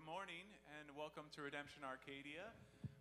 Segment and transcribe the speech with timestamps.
[0.00, 0.48] morning
[0.80, 2.48] and welcome to Redemption Arcadia.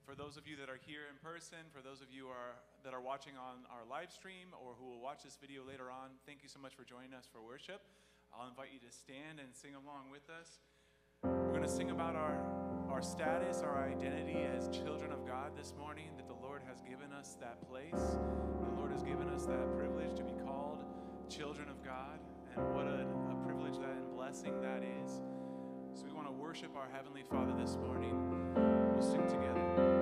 [0.03, 2.91] For those of you that are here in person, for those of you are, that
[2.91, 6.43] are watching on our live stream or who will watch this video later on, thank
[6.43, 7.79] you so much for joining us for worship.
[8.35, 10.59] I'll invite you to stand and sing along with us.
[11.23, 12.43] We're going to sing about our,
[12.91, 17.15] our status, our identity as children of God this morning, that the Lord has given
[17.15, 18.19] us that place.
[18.67, 20.83] The Lord has given us that privilege to be called
[21.31, 22.19] children of God,
[22.51, 25.23] and what a, a privilege that and blessing that is.
[26.31, 28.15] To worship our Heavenly Father this morning.
[28.93, 30.00] We'll sing together.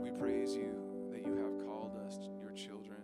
[0.00, 0.72] God, we praise you
[1.12, 3.00] that you have called us your children.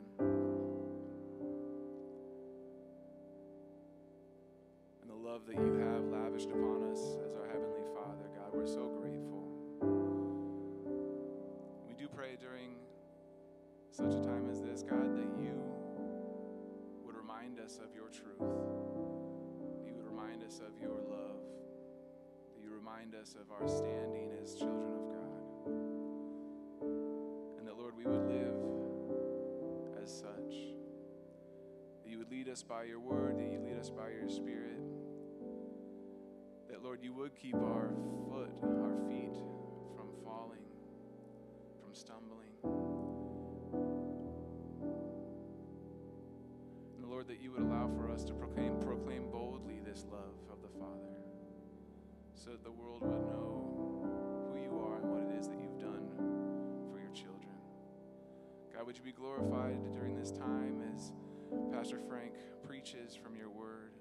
[5.03, 8.67] And the love that you have lavished upon us as our Heavenly Father, God, we're
[8.67, 9.45] so grateful.
[11.87, 12.77] We do pray during
[13.91, 15.61] such a time as this, God, that you
[17.05, 21.45] would remind us of your truth, that you would remind us of your love,
[22.55, 24.96] that you remind us of our standing as children
[32.57, 34.81] us by your word, that you lead us by your spirit.
[36.71, 37.91] That, Lord, you would keep our
[38.31, 39.37] foot, our feet
[39.95, 40.65] from falling,
[41.83, 42.57] from stumbling.
[46.97, 50.63] And Lord, that you would allow for us to proclaim, proclaim boldly this love of
[50.63, 51.21] the Father,
[52.37, 54.09] so that the world would know
[54.55, 56.09] who you are and what it is that you've done
[56.91, 57.53] for your children.
[58.75, 61.13] God, would you be glorified during this time as
[61.73, 62.33] Pastor Frank
[62.67, 63.93] preaches from your word,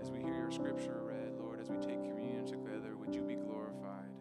[0.00, 3.34] as we hear your scripture read, Lord, as we take communion together, would you be
[3.34, 4.12] glorified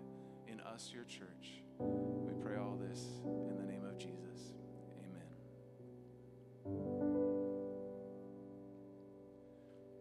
[0.48, 1.63] in us, your church?
[1.80, 4.54] We pray all this in the name of Jesus.
[5.06, 5.30] Amen.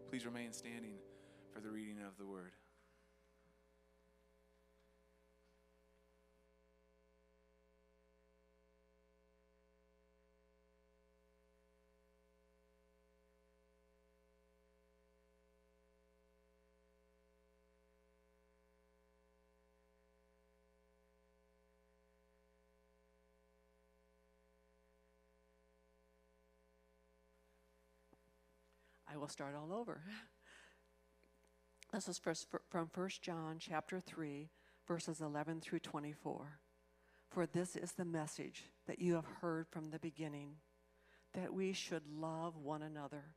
[0.09, 0.95] Please remain standing
[1.53, 2.53] for the reading of the word.
[29.17, 29.99] I will start all over.
[31.91, 34.47] This is first from 1 John chapter 3,
[34.87, 36.59] verses 11 through 24.
[37.31, 40.57] For this is the message that you have heard from the beginning,
[41.33, 43.33] that we should love one another.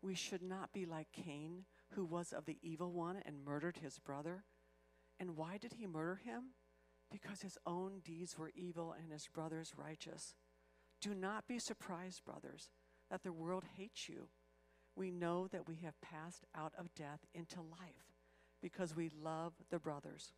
[0.00, 3.98] We should not be like Cain, who was of the evil one and murdered his
[3.98, 4.44] brother.
[5.18, 6.54] And why did he murder him?
[7.12, 10.34] Because his own deeds were evil and his brother's righteous.
[11.02, 12.70] Do not be surprised, brothers,
[13.10, 14.28] that the world hates you
[15.00, 18.12] we know that we have passed out of death into life
[18.60, 20.34] because we love the brothers.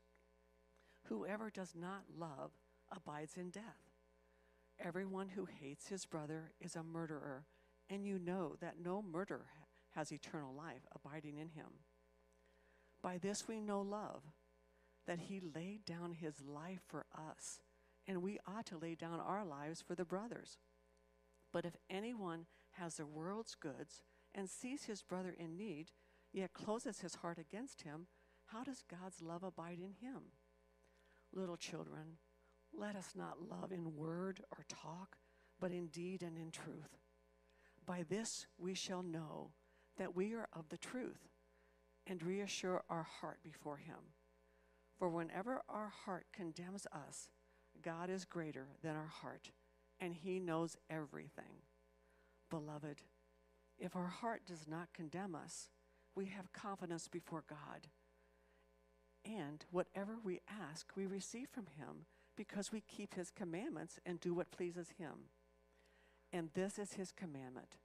[1.08, 2.52] Whoever does not love
[2.88, 3.90] abides in death.
[4.78, 7.46] Everyone who hates his brother is a murderer,
[7.90, 9.66] and you know that no murderer
[9.96, 11.80] has eternal life abiding in him.
[13.02, 14.22] By this we know love,
[15.08, 17.58] that he laid down his life for us,
[18.06, 20.58] and we ought to lay down our lives for the brothers.
[21.52, 24.02] But if anyone has the world's goods,
[24.34, 25.90] and sees his brother in need,
[26.32, 28.06] yet closes his heart against him,
[28.46, 30.32] how does God's love abide in him?
[31.32, 32.18] Little children,
[32.76, 35.16] let us not love in word or talk,
[35.60, 36.98] but in deed and in truth.
[37.86, 39.52] By this we shall know
[39.98, 41.28] that we are of the truth
[42.06, 44.14] and reassure our heart before him.
[44.98, 47.28] For whenever our heart condemns us,
[47.82, 49.50] God is greater than our heart,
[50.00, 51.62] and he knows everything.
[52.50, 53.02] Beloved,
[53.82, 55.68] if our heart does not condemn us,
[56.14, 57.88] we have confidence before God.
[59.24, 64.34] And whatever we ask, we receive from Him because we keep His commandments and do
[64.34, 65.30] what pleases Him.
[66.32, 67.76] And this is His commandment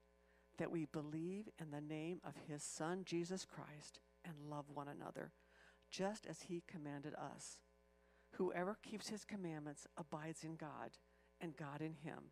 [0.59, 5.31] that we believe in the name of His Son, Jesus Christ, and love one another,
[5.89, 7.57] just as He commanded us.
[8.33, 10.91] Whoever keeps His commandments abides in God,
[11.41, 12.31] and God in Him.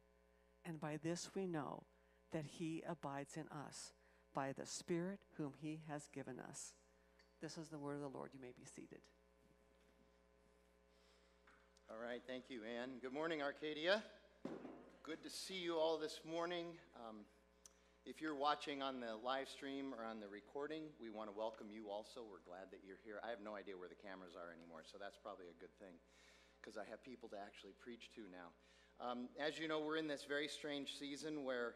[0.63, 1.83] And by this we know
[2.35, 3.93] that he abides in us
[4.33, 6.73] by the Spirit whom he has given us.
[7.41, 8.31] This is the word of the Lord.
[8.33, 8.99] You may be seated.
[11.89, 12.99] All right, thank you, Anne.
[13.01, 14.03] Good morning, Arcadia.
[15.01, 16.75] Good to see you all this morning.
[17.07, 17.23] Um,
[18.03, 21.67] if you're watching on the live stream or on the recording, we want to welcome
[21.71, 22.19] you also.
[22.19, 23.23] We're glad that you're here.
[23.23, 25.95] I have no idea where the cameras are anymore, so that's probably a good thing
[26.59, 28.51] because I have people to actually preach to now.
[28.99, 31.75] Um, as you know, we're in this very strange season where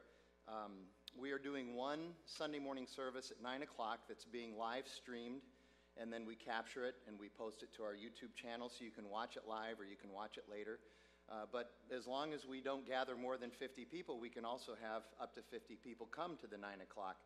[0.50, 0.72] um,
[1.20, 5.42] we are doing one Sunday morning service at 9 o'clock that's being live streamed,
[5.96, 8.92] and then we capture it and we post it to our YouTube channel so you
[8.92, 10.80] can watch it live or you can watch it later.
[11.30, 14.74] Uh, but as long as we don't gather more than 50 people, we can also
[14.82, 17.18] have up to 50 people come to the 9 o'clock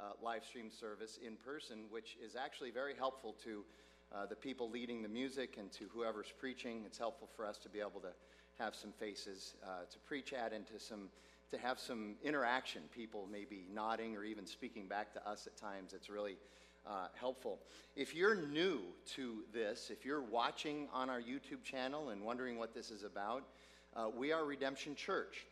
[0.00, 3.64] uh, live stream service in person, which is actually very helpful to
[4.12, 6.82] uh, the people leading the music and to whoever's preaching.
[6.84, 8.12] It's helpful for us to be able to
[8.58, 11.10] have some faces uh, to preach at and to some
[11.50, 15.92] to have some interaction, people maybe nodding or even speaking back to us at times.
[15.92, 16.36] It's really
[16.86, 17.58] uh, helpful.
[17.94, 18.80] If you're new
[19.14, 23.44] to this, if you're watching on our YouTube channel and wondering what this is about,
[23.94, 25.46] uh, we are Redemption Church.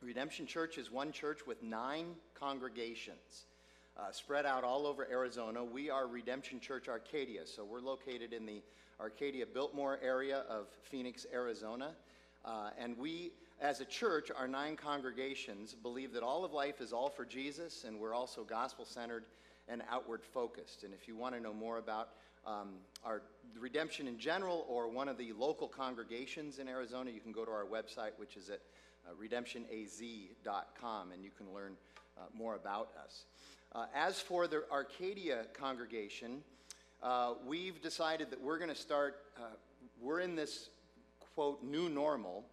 [0.00, 3.46] Redemption Church is one church with nine congregations
[3.96, 5.62] uh, spread out all over Arizona.
[5.62, 8.62] We are Redemption Church Arcadia, so we're located in the
[9.00, 11.92] Arcadia Biltmore area of Phoenix, Arizona.
[12.44, 16.92] Uh, and we, as a church, our nine congregations believe that all of life is
[16.92, 19.24] all for Jesus, and we're also gospel centered
[19.68, 20.82] and outward focused.
[20.82, 22.08] And if you want to know more about
[22.44, 22.70] um,
[23.04, 23.22] our
[23.56, 27.52] redemption in general or one of the local congregations in Arizona, you can go to
[27.52, 28.60] our website, which is at
[29.06, 31.76] uh, redemptionaz.com, and you can learn
[32.18, 33.26] uh, more about us.
[33.72, 36.42] Uh, as for the Arcadia congregation,
[37.00, 39.54] uh, we've decided that we're going to start, uh,
[40.00, 40.70] we're in this
[41.36, 42.44] quote, new normal,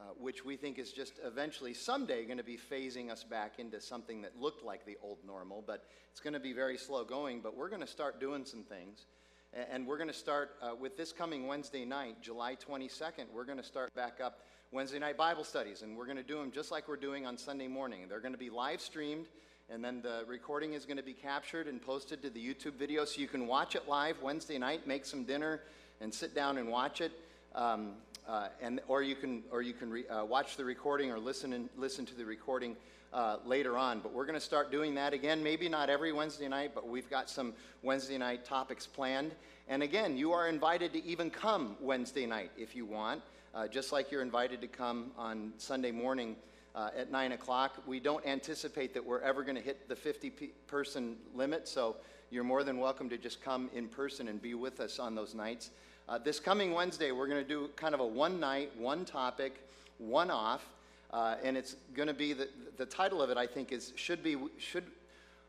[0.00, 3.80] uh, which we think is just eventually someday going to be phasing us back into
[3.82, 7.40] something that looked like the old normal, but it's going to be very slow going.
[7.40, 9.04] But we're going to start doing some things.
[9.52, 13.24] And we're going to start uh, with this coming Wednesday night, July 22nd.
[13.34, 14.38] We're going to start back up
[14.70, 17.36] Wednesday night Bible studies, and we're going to do them just like we're doing on
[17.36, 18.06] Sunday morning.
[18.08, 19.26] They're going to be live streamed,
[19.68, 23.04] and then the recording is going to be captured and posted to the YouTube video
[23.04, 25.60] so you can watch it live Wednesday night, make some dinner,
[26.00, 27.10] and sit down and watch it.
[27.54, 27.94] Um,
[28.30, 31.52] uh, and, or you can, or you can re, uh, watch the recording or listen,
[31.52, 32.76] and, listen to the recording
[33.12, 33.98] uh, later on.
[33.98, 37.10] But we're going to start doing that again, maybe not every Wednesday night, but we've
[37.10, 39.32] got some Wednesday night topics planned.
[39.66, 43.20] And again, you are invited to even come Wednesday night if you want,
[43.52, 46.36] uh, just like you're invited to come on Sunday morning
[46.76, 47.82] uh, at 9 o'clock.
[47.84, 50.30] We don't anticipate that we're ever going to hit the 50
[50.68, 51.96] person limit, so
[52.30, 55.34] you're more than welcome to just come in person and be with us on those
[55.34, 55.70] nights.
[56.10, 59.64] Uh, this coming Wednesday, we're going to do kind of a one night, one topic,
[59.98, 60.66] one off.
[61.12, 64.20] Uh, and it's going to be the, the title of it, I think, is Should
[64.20, 64.82] Be, Should,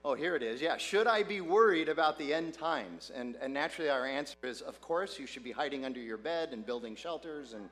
[0.05, 0.61] oh, here it is.
[0.61, 3.11] Yeah, Should I Be Worried About the End Times?
[3.15, 6.49] And, and naturally, our answer is, Of course, you should be hiding under your bed
[6.51, 7.53] and building shelters.
[7.53, 7.67] And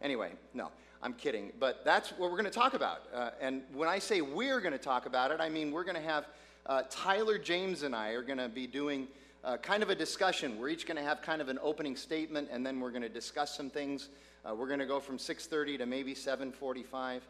[0.00, 1.52] anyway, no, I'm kidding.
[1.60, 3.02] But that's what we're going to talk about.
[3.14, 5.94] Uh, and when I say we're going to talk about it, I mean we're going
[5.94, 6.26] to have
[6.66, 9.06] uh, Tyler James and I are going to be doing
[9.44, 10.58] uh, kind of a discussion.
[10.58, 13.08] We're each going to have kind of an opening statement, and then we're going to
[13.08, 14.08] discuss some things.
[14.44, 17.20] Uh, we're going to go from 6:30 to maybe 7:45,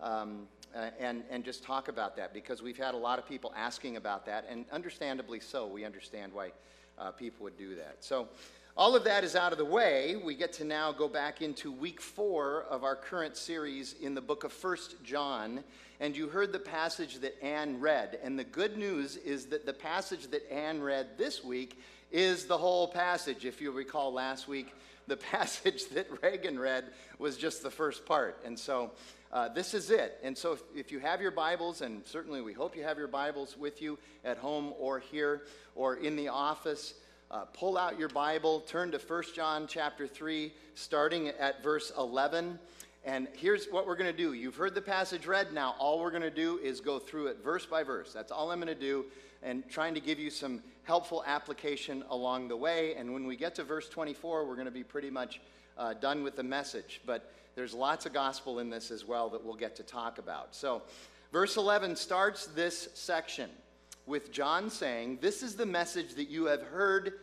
[0.00, 3.52] um, uh, and and just talk about that because we've had a lot of people
[3.56, 5.66] asking about that, and understandably so.
[5.66, 6.52] We understand why
[6.98, 7.96] uh, people would do that.
[8.00, 8.28] So.
[8.74, 10.16] All of that is out of the way.
[10.16, 14.22] We get to now go back into week four of our current series in the
[14.22, 15.62] book of First John.
[16.00, 18.18] And you heard the passage that Anne read.
[18.22, 21.78] And the good news is that the passage that Anne read this week
[22.10, 23.44] is the whole passage.
[23.44, 24.72] If you recall last week,
[25.06, 28.40] the passage that Reagan read was just the first part.
[28.42, 28.92] And so
[29.34, 30.18] uh, this is it.
[30.22, 33.06] And so if, if, you have your Bibles, and certainly we hope you have your
[33.06, 35.42] Bibles with you at home or here
[35.74, 36.94] or in the office,
[37.32, 42.58] uh, pull out your Bible, turn to 1 John chapter 3, starting at verse 11.
[43.04, 44.34] And here's what we're going to do.
[44.34, 45.52] You've heard the passage read.
[45.52, 48.12] Now, all we're going to do is go through it verse by verse.
[48.12, 49.06] That's all I'm going to do,
[49.42, 52.94] and trying to give you some helpful application along the way.
[52.96, 55.40] And when we get to verse 24, we're going to be pretty much
[55.78, 57.00] uh, done with the message.
[57.06, 60.54] But there's lots of gospel in this as well that we'll get to talk about.
[60.54, 60.82] So,
[61.32, 63.48] verse 11 starts this section
[64.06, 67.14] with John saying, This is the message that you have heard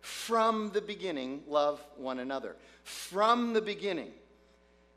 [0.00, 2.56] from the beginning love one another.
[2.82, 4.12] From the beginning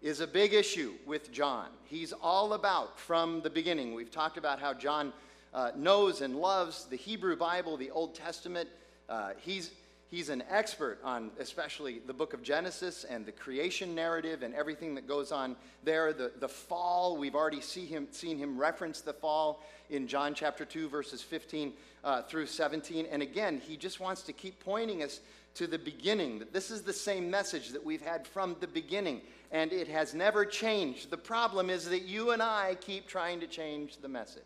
[0.02, 1.67] is a big issue with John.
[1.86, 3.93] He's all about from the beginning.
[3.93, 5.13] We've talked about how John
[5.54, 8.69] uh, knows and loves the Hebrew Bible, the Old Testament.
[9.10, 9.71] Uh, he's
[10.10, 14.96] He's an expert on especially the book of Genesis and the creation narrative and everything
[14.96, 16.13] that goes on there.
[16.13, 20.63] The, the fall, we've already see him, seen him reference the fall in John chapter
[20.63, 21.74] 2, verses 15
[22.06, 23.06] uh, through 17.
[23.12, 25.20] And again, he just wants to keep pointing us
[25.56, 29.22] to the beginning, that this is the same message that we've had from the beginning,
[29.52, 31.10] and it has never changed.
[31.10, 34.43] The problem is that you and I keep trying to change the message.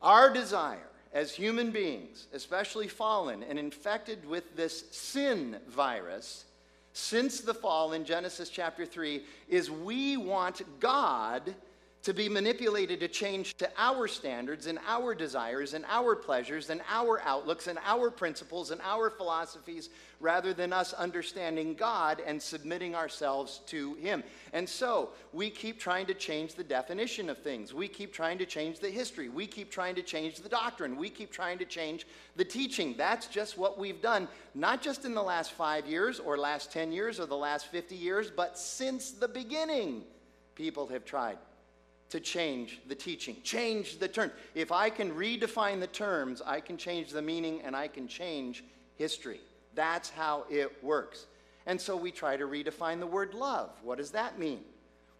[0.00, 6.44] Our desire as human beings, especially fallen and infected with this sin virus,
[6.92, 11.54] since the fall in Genesis chapter 3, is we want God
[12.02, 16.80] to be manipulated to change to our standards and our desires and our pleasures and
[16.88, 22.94] our outlooks and our principles and our philosophies rather than us understanding God and submitting
[22.94, 24.22] ourselves to Him.
[24.54, 27.74] And so we keep trying to change the definition of things.
[27.74, 29.28] We keep trying to change the history.
[29.28, 30.96] We keep trying to change the doctrine.
[30.96, 32.94] We keep trying to change the teaching.
[32.96, 36.92] That's just what we've done, not just in the last five years or last 10
[36.92, 40.04] years or the last 50 years, but since the beginning,
[40.54, 41.36] people have tried
[42.10, 44.32] to change the teaching, change the terms.
[44.54, 48.64] If I can redefine the terms, I can change the meaning and I can change
[48.96, 49.40] history.
[49.74, 51.26] That's how it works.
[51.66, 53.70] And so we try to redefine the word love.
[53.82, 54.60] What does that mean?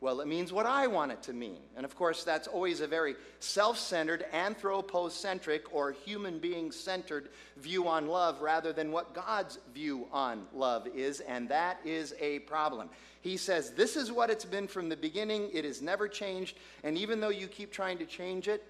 [0.03, 1.59] Well, it means what I want it to mean.
[1.77, 7.87] And of course, that's always a very self centered, anthropocentric, or human being centered view
[7.87, 11.21] on love rather than what God's view on love is.
[11.21, 12.89] And that is a problem.
[13.21, 15.51] He says, This is what it's been from the beginning.
[15.53, 16.57] It has never changed.
[16.83, 18.65] And even though you keep trying to change it,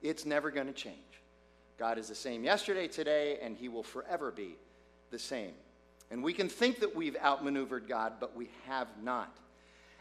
[0.00, 0.96] it's never going to change.
[1.78, 4.56] God is the same yesterday, today, and He will forever be
[5.10, 5.52] the same.
[6.10, 9.36] And we can think that we've outmaneuvered God, but we have not.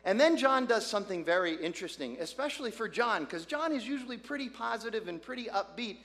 [0.05, 4.49] And then John does something very interesting, especially for John, because John is usually pretty
[4.49, 5.97] positive and pretty upbeat.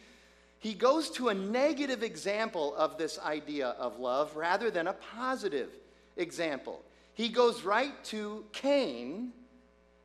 [0.60, 5.70] He goes to a negative example of this idea of love rather than a positive
[6.16, 6.82] example.
[7.14, 9.32] He goes right to Cain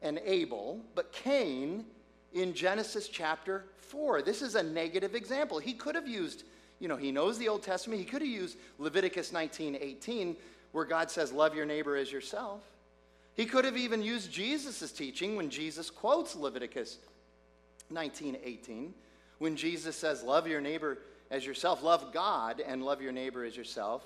[0.02, 1.86] and Abel, but Cain
[2.34, 4.24] in Genesis chapter 4.
[4.24, 5.60] This is a negative example.
[5.60, 6.44] He could have used,
[6.80, 8.00] you know, he knows the Old Testament.
[8.00, 10.36] He could have used Leviticus 19 18,
[10.72, 12.62] where God says, Love your neighbor as yourself.
[13.36, 17.00] He could have even used Jesus' teaching when Jesus quotes Leviticus
[17.90, 18.94] 19 18,
[19.40, 21.00] when Jesus says, Love your neighbor
[21.32, 24.04] as yourself, love God and love your neighbor as yourself.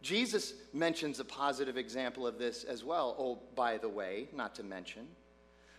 [0.00, 4.62] Jesus mentions a positive example of this as well, oh, by the way, not to
[4.62, 5.06] mention.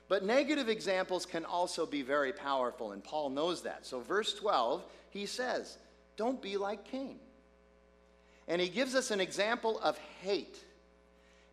[0.08, 3.86] But negative examples can also be very powerful, and Paul knows that.
[3.86, 5.78] So, verse 12, he says,
[6.17, 7.19] Don't be like Cain.
[8.48, 10.60] And he gives us an example of hate.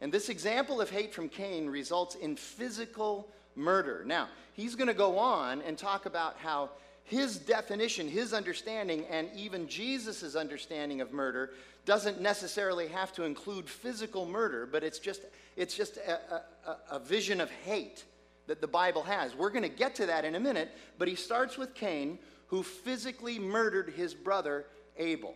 [0.00, 4.02] And this example of hate from Cain results in physical murder.
[4.06, 6.70] Now, he's going to go on and talk about how
[7.04, 11.50] his definition, his understanding, and even Jesus' understanding of murder
[11.84, 15.22] doesn't necessarily have to include physical murder, but it's just,
[15.56, 18.04] it's just a, a, a vision of hate
[18.46, 19.34] that the Bible has.
[19.34, 22.62] We're going to get to that in a minute, but he starts with Cain, who
[22.62, 25.34] physically murdered his brother Abel.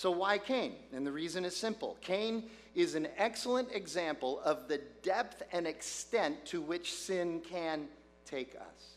[0.00, 0.76] So, why Cain?
[0.94, 6.46] And the reason is simple Cain is an excellent example of the depth and extent
[6.46, 7.86] to which sin can
[8.24, 8.94] take us.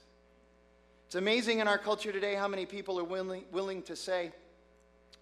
[1.08, 4.32] It's amazing in our culture today how many people are willing, willing to say,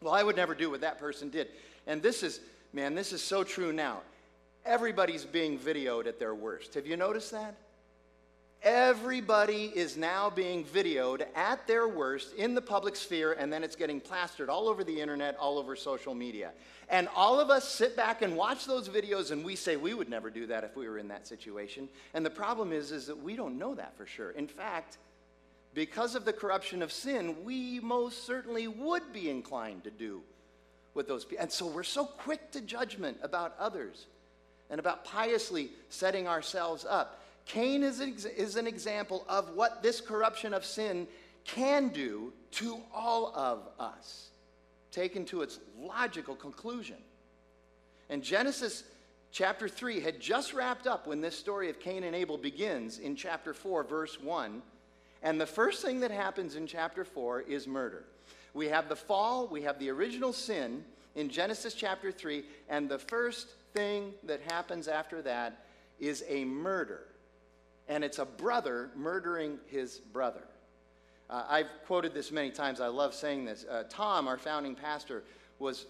[0.04, 1.48] Well, I would never do what that person did.
[1.88, 2.42] And this is,
[2.74, 4.02] man, this is so true now.
[4.64, 6.76] Everybody's being videoed at their worst.
[6.76, 7.56] Have you noticed that?
[8.64, 13.76] Everybody is now being videoed at their worst in the public sphere, and then it's
[13.76, 16.52] getting plastered all over the internet, all over social media.
[16.88, 20.10] And all of us sit back and watch those videos, and we say we would
[20.10, 21.90] never do that if we were in that situation.
[22.14, 24.30] And the problem is, is that we don't know that for sure.
[24.30, 25.00] In fact,
[25.74, 30.22] because of the corruption of sin, we most certainly would be inclined to do
[30.94, 31.42] what those people.
[31.42, 34.06] And so we're so quick to judgment about others
[34.70, 37.21] and about piously setting ourselves up.
[37.52, 41.06] Cain is, is an example of what this corruption of sin
[41.44, 44.30] can do to all of us,
[44.90, 46.96] taken to its logical conclusion.
[48.10, 48.86] And Genesis
[49.34, 53.18] chapter 3 had just wrapped up when this story of Cain and Abel begins in
[53.18, 54.62] chapter 4, verse 1.
[55.22, 58.06] And the first thing that happens in chapter 4 is murder.
[58.54, 60.86] We have the fall, we have the original sin
[61.16, 65.66] in Genesis chapter 3, and the first thing that happens after that
[66.00, 67.08] is a murder
[67.88, 70.44] and it's a brother murdering his brother.
[71.30, 72.82] Uh, I've quoted this many times.
[72.82, 73.66] I love saying this.
[73.70, 75.24] Uh, Tom, our founding pastor,
[75.60, 75.86] was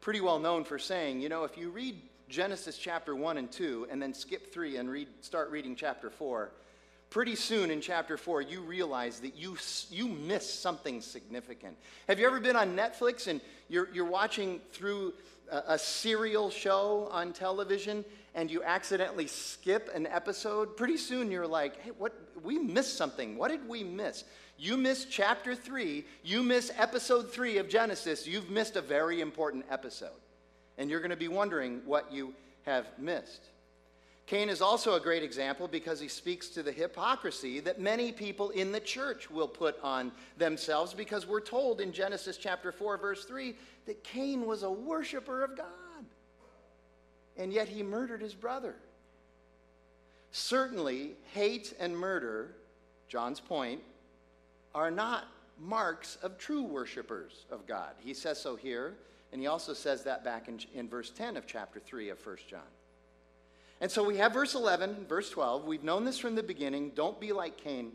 [0.00, 1.96] pretty well known for saying, you know, if you read
[2.28, 6.50] Genesis chapter 1 and 2 and then skip 3 and read, start reading chapter 4,
[7.10, 9.56] pretty soon in chapter 4 you realize that you,
[9.90, 11.76] you miss something significant.
[12.08, 15.12] Have you ever been on Netflix and you're, you're watching through
[15.50, 21.80] a, serial show on television and you accidentally skip an episode, pretty soon you're like,
[21.82, 22.14] hey, what?
[22.42, 23.36] We missed something.
[23.36, 24.24] What did we miss?
[24.58, 29.64] You missed chapter three, you miss episode three of Genesis, you've missed a very important
[29.70, 30.10] episode.
[30.78, 33.42] And you're going to be wondering what you have missed.
[34.26, 38.50] Cain is also a great example because he speaks to the hypocrisy that many people
[38.50, 43.24] in the church will put on themselves because we're told in Genesis chapter 4, verse
[43.24, 43.54] 3,
[43.86, 45.66] that Cain was a worshiper of God
[47.36, 48.74] and yet he murdered his brother.
[50.30, 52.54] Certainly, hate and murder,
[53.08, 53.80] John's point,
[54.74, 55.24] are not
[55.58, 57.92] marks of true worshipers of God.
[58.00, 58.94] He says so here,
[59.30, 62.36] and he also says that back in, in verse 10 of chapter 3 of 1
[62.48, 62.60] John.
[63.80, 65.64] And so we have verse 11, verse 12.
[65.64, 66.92] We've known this from the beginning.
[66.94, 67.92] Don't be like Cain.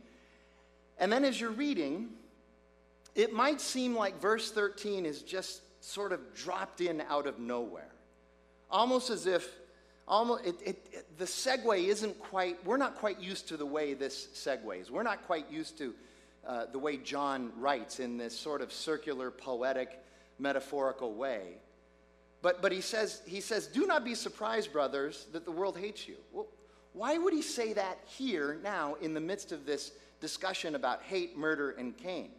[1.00, 2.10] And then as you're reading,
[3.16, 7.92] it might seem like verse 13 is just sort of dropped in out of nowhere
[8.70, 9.50] almost as if
[10.08, 13.94] almost, it, it, it- the segue isn't quite, we're not quite used to the way
[13.94, 14.90] this segues.
[14.90, 15.94] We're not quite used to
[16.46, 20.00] uh, the way John writes in this sort of circular, poetic,
[20.40, 21.58] metaphorical way.
[22.42, 26.08] But, but he, says, he says, Do not be surprised, brothers, that the world hates
[26.08, 26.16] you.
[26.32, 26.48] Well,
[26.94, 31.38] why would he say that here, now, in the midst of this discussion about hate,
[31.38, 32.30] murder, and Cain?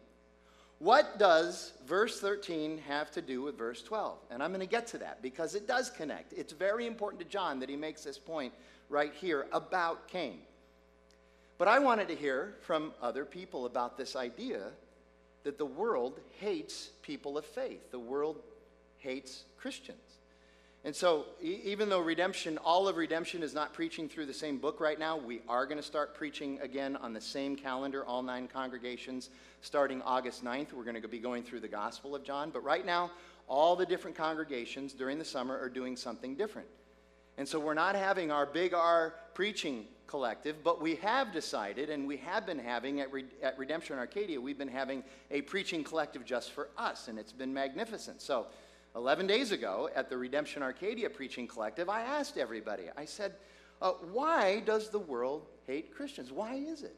[0.79, 4.17] What does verse 13 have to do with verse 12?
[4.31, 6.33] And I'm going to get to that because it does connect.
[6.33, 8.53] It's very important to John that he makes this point
[8.89, 10.39] right here about Cain.
[11.59, 14.69] But I wanted to hear from other people about this idea
[15.43, 17.91] that the world hates people of faith.
[17.91, 18.37] The world
[18.99, 19.99] hates Christians.
[20.85, 24.59] And so, e- even though redemption, all of redemption is not preaching through the same
[24.59, 28.23] book right now, we are going to start preaching again on the same calendar, all
[28.23, 30.73] nine congregations, starting August 9th.
[30.73, 32.51] We're going to be going through the Gospel of John.
[32.51, 33.11] But right now,
[33.49, 36.69] all the different congregations during the summer are doing something different.
[37.37, 42.07] And so we're not having our big R preaching collective, but we have decided, and
[42.07, 46.25] we have been having at, Re- at Redemption Arcadia, we've been having a preaching collective
[46.25, 48.21] just for us, and it's been magnificent.
[48.21, 48.47] So
[48.97, 53.35] 11 days ago at the Redemption Arcadia preaching collective, I asked everybody, I said,
[53.81, 56.33] uh, why does the world hate Christians?
[56.33, 56.97] Why is it?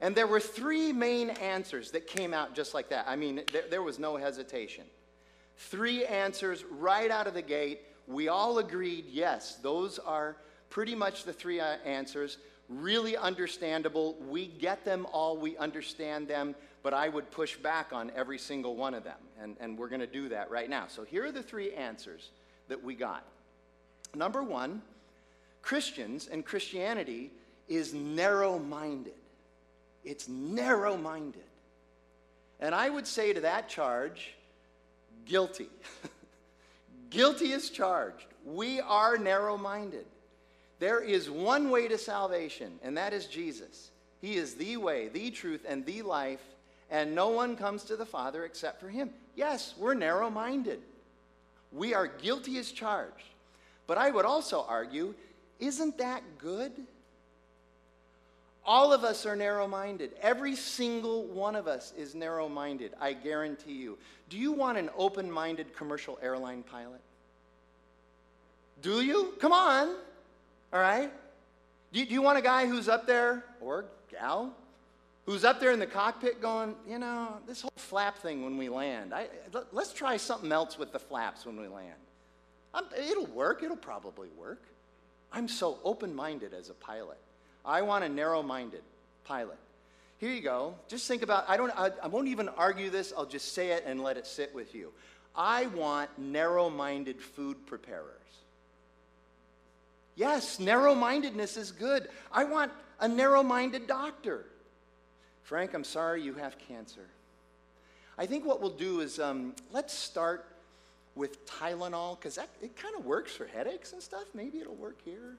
[0.00, 3.06] And there were three main answers that came out just like that.
[3.08, 4.84] I mean, there, there was no hesitation.
[5.56, 7.80] Three answers right out of the gate.
[8.06, 10.36] We all agreed, yes, those are
[10.70, 12.38] pretty much the three uh, answers.
[12.68, 14.16] Really understandable.
[14.28, 18.76] We get them all, we understand them, but I would push back on every single
[18.76, 19.18] one of them.
[19.40, 20.86] And, and we're going to do that right now.
[20.86, 22.30] So here are the three answers
[22.68, 23.24] that we got.
[24.14, 24.80] Number one,
[25.60, 27.30] Christians and Christianity
[27.68, 29.12] is narrow minded.
[30.04, 31.42] It's narrow minded.
[32.60, 34.34] And I would say to that charge,
[35.26, 35.68] guilty.
[37.10, 38.26] guilty is charged.
[38.44, 40.06] We are narrow minded.
[40.78, 43.90] There is one way to salvation, and that is Jesus.
[44.20, 46.42] He is the way, the truth, and the life,
[46.90, 49.10] and no one comes to the Father except for him.
[49.36, 50.80] Yes, we're narrow minded.
[51.72, 53.24] We are guilty as charged.
[53.86, 55.14] But I would also argue,
[55.60, 56.72] isn't that good?
[58.68, 60.10] All of us are narrow minded.
[60.20, 63.96] Every single one of us is narrow minded, I guarantee you.
[64.28, 67.00] Do you want an open minded commercial airline pilot?
[68.82, 69.32] Do you?
[69.40, 69.96] Come on.
[70.70, 71.10] All right?
[71.94, 74.52] Do you, do you want a guy who's up there, or gal,
[75.24, 78.68] who's up there in the cockpit going, you know, this whole flap thing when we
[78.68, 81.96] land, I, let- let's try something else with the flaps when we land.
[82.74, 84.60] I'm, it'll work, it'll probably work.
[85.32, 87.16] I'm so open minded as a pilot.
[87.64, 88.82] I want a narrow minded
[89.24, 89.58] pilot.
[90.18, 90.74] Here you go.
[90.88, 93.12] Just think about I don't I, I won't even argue this.
[93.16, 94.92] I'll just say it and let it sit with you.
[95.38, 98.04] I want narrow-minded food preparers.
[100.16, 102.08] Yes, narrow-mindedness is good.
[102.32, 104.46] I want a narrow-minded doctor.
[105.44, 107.06] Frank, I'm sorry you have cancer.
[108.18, 110.44] I think what we'll do is um, let's start
[111.14, 114.24] with Tylenol because it kind of works for headaches and stuff.
[114.34, 115.36] Maybe it'll work here.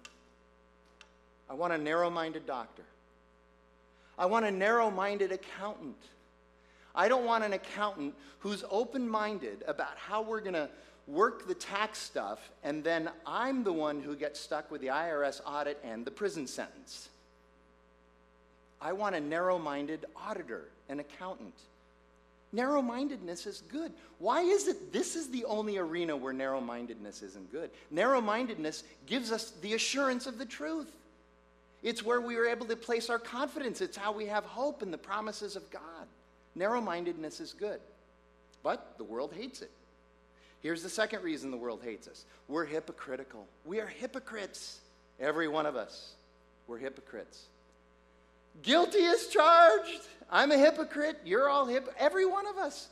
[1.49, 2.83] I want a narrow minded doctor.
[4.17, 5.97] I want a narrow minded accountant.
[6.93, 10.69] I don't want an accountant who's open minded about how we're going to
[11.07, 15.41] work the tax stuff, and then I'm the one who gets stuck with the IRS
[15.45, 17.09] audit and the prison sentence.
[18.81, 21.55] I want a narrow minded auditor, an accountant.
[22.51, 23.91] Narrow mindedness is good.
[24.17, 27.69] Why is it this is the only arena where narrow mindedness isn't good?
[27.91, 30.91] Narrow mindedness gives us the assurance of the truth.
[31.81, 33.81] It's where we are able to place our confidence.
[33.81, 35.81] It's how we have hope in the promises of God.
[36.55, 37.79] Narrow mindedness is good,
[38.63, 39.71] but the world hates it.
[40.61, 43.45] Here's the second reason the world hates us we're hypocritical.
[43.65, 44.79] We are hypocrites,
[45.19, 46.13] every one of us.
[46.67, 47.45] We're hypocrites.
[48.61, 50.01] Guilty as charged.
[50.29, 51.17] I'm a hypocrite.
[51.25, 51.93] You're all hip.
[51.97, 52.89] Every one of us.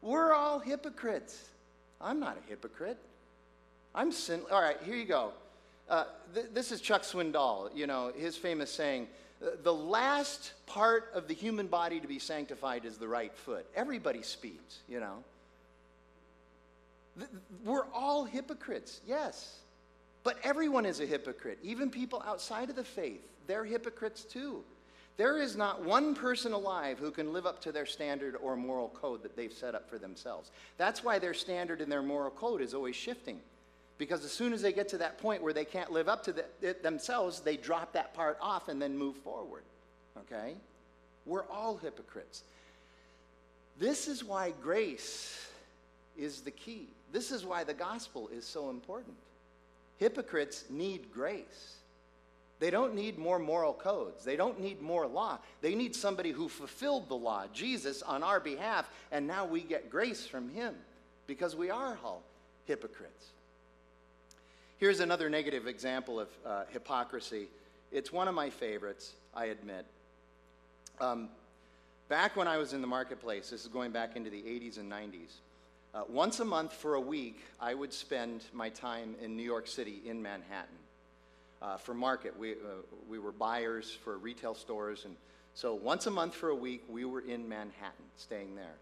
[0.00, 1.48] We're all hypocrites.
[2.00, 2.98] I'm not a hypocrite.
[3.94, 4.40] I'm sin.
[4.50, 5.32] All right, here you go.
[5.88, 7.74] Uh, th- this is Chuck Swindoll.
[7.74, 9.08] You know his famous saying:
[9.40, 13.66] "The- "The last part of the human body to be sanctified is the right foot."
[13.74, 14.80] Everybody speeds.
[14.88, 15.24] You know.
[17.64, 19.00] We're all hypocrites.
[19.06, 19.58] Yes.
[20.22, 21.58] But everyone is a hypocrite.
[21.62, 24.62] Even people outside of the faith, they're hypocrites too.
[25.16, 28.90] There is not one person alive who can live up to their standard or moral
[28.90, 30.52] code that they've set up for themselves.
[30.76, 33.40] That's why their standard and their moral code is always shifting.
[33.98, 36.32] Because as soon as they get to that point where they can't live up to
[36.32, 39.64] the, it themselves, they drop that part off and then move forward.
[40.18, 40.54] Okay?
[41.26, 42.44] We're all hypocrites.
[43.78, 45.46] This is why grace
[46.16, 46.88] is the key.
[47.12, 49.16] This is why the gospel is so important.
[49.98, 51.76] Hypocrites need grace.
[52.60, 54.24] They don't need more moral codes.
[54.24, 55.38] They don't need more law.
[55.60, 59.90] They need somebody who fulfilled the law, Jesus, on our behalf, and now we get
[59.90, 60.74] grace from him
[61.26, 62.22] because we are all
[62.66, 63.26] hypocrites.
[64.78, 67.48] Here's another negative example of uh, hypocrisy.
[67.90, 69.84] It's one of my favorites, I admit.
[71.00, 71.30] Um,
[72.08, 74.90] back when I was in the marketplace, this is going back into the 80s and
[74.90, 75.32] 90s,
[75.94, 79.66] uh, once a month for a week, I would spend my time in New York
[79.66, 80.76] City in Manhattan
[81.60, 82.38] uh, for market.
[82.38, 85.06] We, uh, we were buyers for retail stores.
[85.06, 85.16] And
[85.54, 88.76] so once a month for a week, we were in Manhattan, staying there.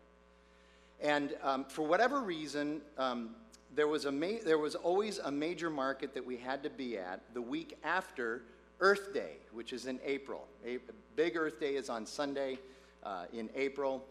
[1.01, 3.31] And um, for whatever reason, um,
[3.77, 6.99] there, was a ma- there was always a major market that we had to be
[6.99, 8.43] at the week after
[8.81, 10.47] Earth Day, which is in April.
[10.67, 10.79] A
[11.15, 12.59] big Earth Day is on Sunday
[13.05, 14.05] uh, in April.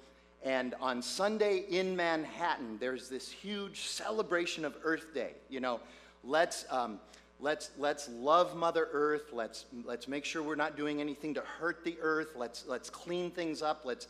[0.43, 5.31] And on Sunday in Manhattan, there's this huge celebration of Earth Day.
[5.49, 5.79] You know,
[6.23, 6.99] let's, um,
[7.39, 9.33] let's, let's love Mother Earth.
[9.33, 12.35] Let's, let's make sure we're not doing anything to hurt the earth.
[12.35, 13.81] Let's, let's clean things up.
[13.83, 14.07] Let's,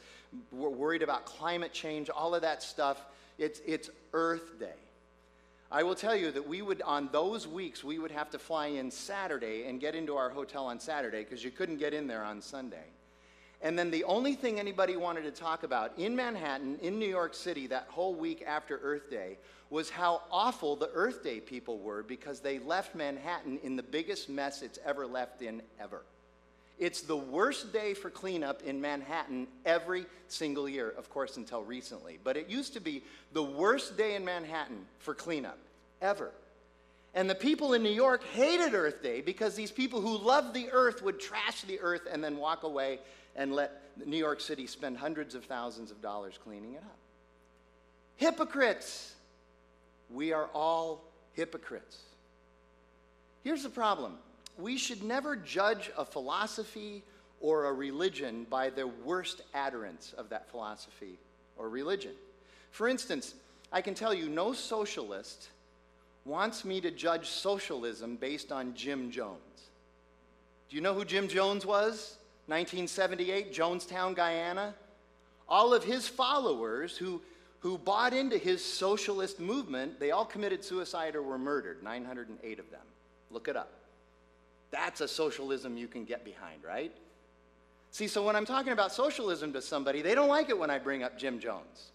[0.51, 3.05] we're worried about climate change, all of that stuff.
[3.37, 4.73] It's, it's Earth Day.
[5.71, 8.67] I will tell you that we would, on those weeks, we would have to fly
[8.67, 12.23] in Saturday and get into our hotel on Saturday because you couldn't get in there
[12.23, 12.85] on Sunday.
[13.61, 17.33] And then the only thing anybody wanted to talk about in Manhattan, in New York
[17.33, 19.37] City, that whole week after Earth Day
[19.71, 24.29] was how awful the Earth Day people were because they left Manhattan in the biggest
[24.29, 26.03] mess it's ever left in ever.
[26.77, 32.19] It's the worst day for cleanup in Manhattan every single year, of course, until recently.
[32.23, 33.03] But it used to be
[33.33, 35.57] the worst day in Manhattan for cleanup
[36.01, 36.31] ever.
[37.13, 40.69] And the people in New York hated Earth Day because these people who loved the
[40.71, 42.99] earth would trash the earth and then walk away
[43.37, 46.97] and let New York City spend hundreds of thousands of dollars cleaning it up.
[48.17, 49.15] Hypocrites.
[50.09, 51.03] We are all
[51.33, 51.99] hypocrites.
[53.45, 54.17] Here's the problem
[54.57, 57.03] we should never judge a philosophy
[57.41, 61.17] or a religion by the worst adherents of that philosophy
[61.57, 62.13] or religion.
[62.71, 63.35] For instance,
[63.71, 65.49] I can tell you no socialist
[66.25, 69.39] wants me to judge socialism based on Jim Jones.
[70.69, 72.17] Do you know who Jim Jones was?
[72.47, 74.73] 1978, Jonestown, Guyana.
[75.47, 77.21] All of his followers who,
[77.59, 82.71] who bought into his socialist movement, they all committed suicide or were murdered, 908 of
[82.71, 82.81] them.
[83.29, 83.71] Look it up.
[84.75, 86.91] That's a socialism you can get behind, right?
[87.91, 90.79] See, so when I'm talking about socialism to somebody, they don't like it when I
[90.79, 91.91] bring up Jim Jones.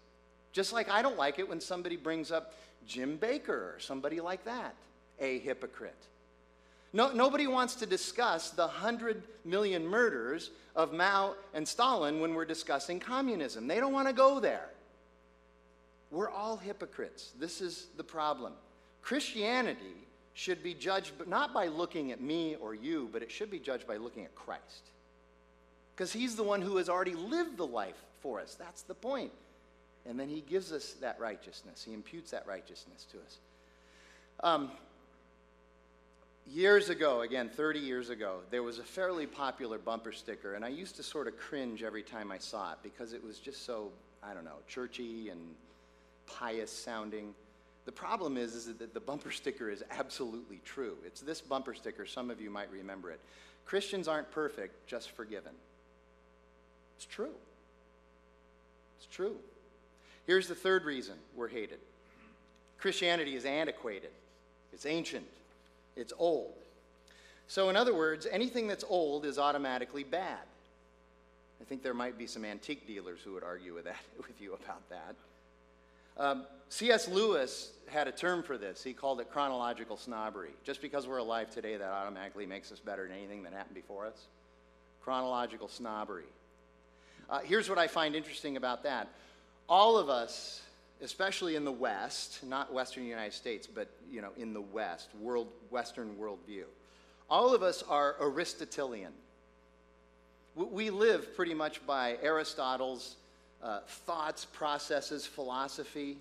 [0.52, 2.54] Just like I don't like it when somebody brings up
[2.86, 4.74] Jim Bakker or somebody like that,
[5.18, 6.06] a hypocrite.
[6.94, 12.46] No, nobody wants to discuss the 100 million murders of Mao and Stalin when we're
[12.46, 13.66] discussing communism.
[13.66, 14.70] They don't want to go there.
[16.10, 17.32] We're all hypocrites.
[17.38, 18.54] This is the problem.
[19.02, 23.58] Christianity should be judged not by looking at me or you, but it should be
[23.58, 24.90] judged by looking at Christ.
[25.94, 28.54] Because he's the one who has already lived the life for us.
[28.54, 29.32] That's the point.
[30.06, 33.38] And then he gives us that righteousness, he imputes that righteousness to us.
[34.42, 34.70] Um,
[36.46, 40.68] years ago, again, 30 years ago, there was a fairly popular bumper sticker, and I
[40.68, 43.90] used to sort of cringe every time I saw it because it was just so,
[44.22, 45.40] I don't know, churchy and
[46.26, 47.34] pious sounding.
[47.90, 50.96] The problem is, is that the bumper sticker is absolutely true.
[51.04, 53.18] It's this bumper sticker, some of you might remember it.
[53.66, 55.50] Christians aren't perfect, just forgiven.
[56.96, 57.32] It's true.
[58.96, 59.34] It's true.
[60.24, 61.80] Here's the third reason we're hated
[62.78, 64.12] Christianity is antiquated,
[64.72, 65.26] it's ancient,
[65.96, 66.52] it's old.
[67.48, 70.38] So, in other words, anything that's old is automatically bad.
[71.60, 74.54] I think there might be some antique dealers who would argue with, that, with you
[74.54, 75.16] about that.
[76.16, 77.08] Um, C.S.
[77.08, 78.82] Lewis had a term for this.
[78.82, 80.50] He called it chronological snobbery.
[80.64, 84.06] Just because we're alive today, that automatically makes us better than anything that happened before
[84.06, 84.26] us.
[85.02, 86.24] Chronological snobbery.
[87.28, 89.08] Uh, here's what I find interesting about that.
[89.68, 90.62] All of us
[91.02, 95.48] especially in the West, not Western United States, but you know, in the West, world,
[95.70, 96.64] Western worldview.
[97.28, 99.12] All of us are Aristotelian.
[100.54, 103.16] We live pretty much by Aristotle's
[103.62, 106.18] uh, thoughts, processes, philosophy.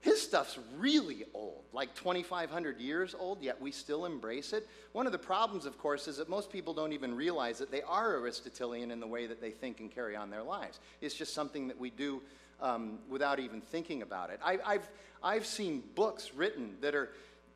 [0.00, 4.66] His stuff's really old, like 2,500 years old, yet we still embrace it.
[4.92, 7.82] One of the problems, of course, is that most people don't even realize that they
[7.82, 10.80] are Aristotelian in the way that they think and carry on their lives.
[11.02, 12.22] It's just something that we do
[12.62, 14.40] um, without even thinking about it.
[14.42, 14.88] I, I've,
[15.22, 17.10] I've seen books written that are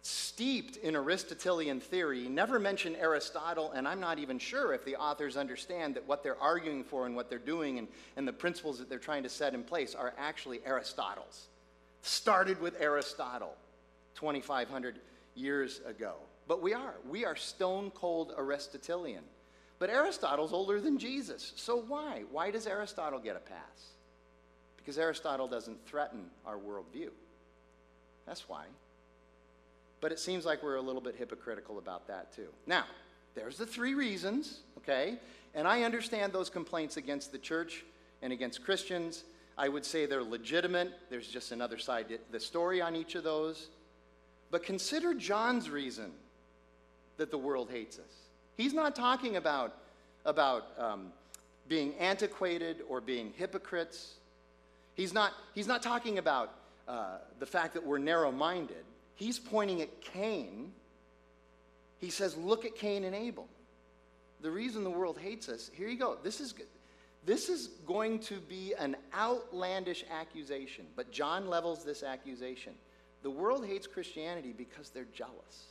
[0.05, 5.35] steeped in Aristotelian theory, never mention Aristotle, and I'm not even sure if the authors
[5.35, 8.91] understand that what they're arguing for and what they're doing and, and the principles that
[8.91, 11.47] they're trying to set in place are actually Aristotle's.
[12.03, 13.55] Started with Aristotle
[14.17, 14.97] 2,500
[15.35, 16.17] years ago.
[16.47, 16.95] But we are.
[17.09, 19.25] We are stone cold Aristotelian.
[19.79, 21.55] But Aristotle's older than Jesus.
[21.57, 22.25] So why?
[22.31, 23.93] Why does Aristotle get a pass?
[24.77, 27.09] Because Aristotle doesn't threaten our worldview.
[28.27, 28.67] That's why.
[30.05, 32.49] But it seems like we're a little bit hypocritical about that too.
[32.67, 32.85] Now,
[33.35, 35.17] there's the three reasons, okay?
[35.55, 37.87] And I understand those complaints against the church
[38.21, 39.25] and against Christians.
[39.57, 40.93] I would say they're legitimate.
[41.09, 43.69] There's just another side to the story on each of those.
[44.51, 46.13] But consider John's reason
[47.17, 48.15] that the world hates us.
[48.59, 49.75] He's not talking about,
[50.27, 51.13] about um,
[51.67, 54.17] being antiquated or being hypocrites.
[54.97, 56.53] He's not, he's not talking about
[56.87, 58.85] uh, the fact that we're narrow minded.
[59.17, 60.73] He's pointing at Cain.
[61.99, 63.49] He says, Look at Cain and Abel.
[64.41, 66.19] The reason the world hates us, here you go.
[66.23, 66.67] This is, good.
[67.25, 72.75] this is going to be an outlandish accusation, but John levels this accusation.
[73.23, 75.69] The world hates Christianity because they're jealous.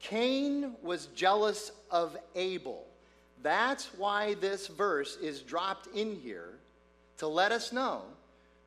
[0.00, 2.84] Cain was jealous of Abel.
[3.42, 6.58] That's why this verse is dropped in here
[7.18, 8.02] to let us know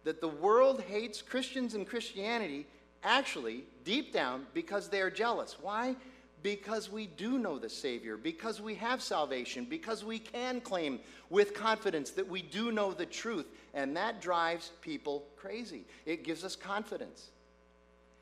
[0.06, 2.66] that the world hates Christians and Christianity
[3.04, 5.58] actually deep down because they are jealous.
[5.62, 5.96] Why?
[6.42, 11.00] Because we do know the Savior, because we have salvation, because we can claim
[11.30, 15.86] with confidence that we do know the truth, and that drives people crazy.
[16.06, 17.30] It gives us confidence.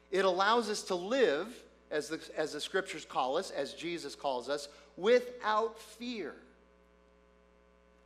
[0.10, 1.54] It allows us to live
[1.92, 6.34] as the, as the scriptures call us, as Jesus calls us, without fear.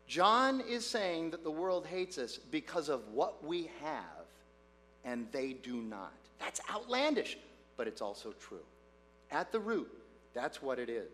[0.07, 4.25] John is saying that the world hates us because of what we have,
[5.03, 6.13] and they do not.
[6.39, 7.37] That's outlandish,
[7.75, 8.63] but it's also true.
[9.31, 9.91] At the root,
[10.33, 11.11] that's what it is.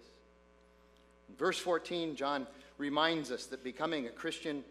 [1.29, 2.45] In verse 14, John
[2.77, 4.63] reminds us that becoming a Christian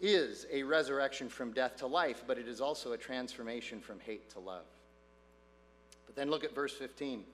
[0.00, 4.28] is a resurrection from death to life, but it is also a transformation from hate
[4.30, 4.64] to love.
[6.06, 7.24] But then look at verse 15.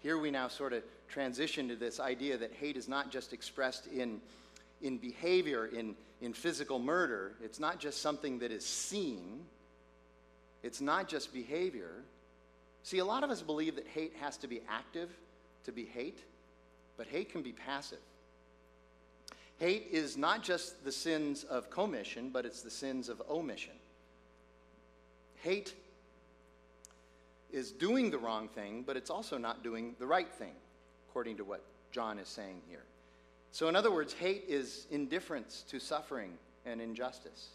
[0.00, 3.86] Here we now sort of transition to this idea that hate is not just expressed
[3.88, 4.20] in,
[4.82, 7.32] in behavior, in, in physical murder.
[7.42, 9.44] It's not just something that is seen,
[10.62, 12.02] it's not just behavior.
[12.82, 15.10] See, a lot of us believe that hate has to be active
[15.64, 16.20] to be hate,
[16.96, 17.98] but hate can be passive.
[19.58, 23.74] Hate is not just the sins of commission, but it's the sins of omission.
[25.42, 25.74] Hate
[27.52, 30.54] is doing the wrong thing, but it's also not doing the right thing,
[31.08, 32.84] according to what John is saying here.
[33.52, 36.32] So, in other words, hate is indifference to suffering
[36.66, 37.48] and injustice.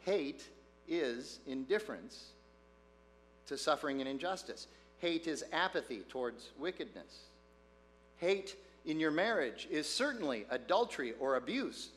[0.00, 0.44] Hate
[0.88, 2.32] is indifference
[3.46, 4.68] to suffering and injustice.
[4.98, 7.24] Hate is apathy towards wickedness.
[8.16, 11.90] Hate in your marriage is certainly adultery or abuse,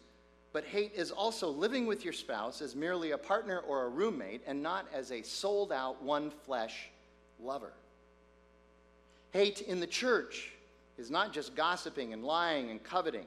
[0.53, 4.41] but hate is also living with your spouse as merely a partner or a roommate
[4.47, 6.89] and not as a sold out, one flesh
[7.39, 7.74] lover.
[9.32, 10.51] Hate in the church
[10.98, 13.26] is not just gossiping and lying and coveting,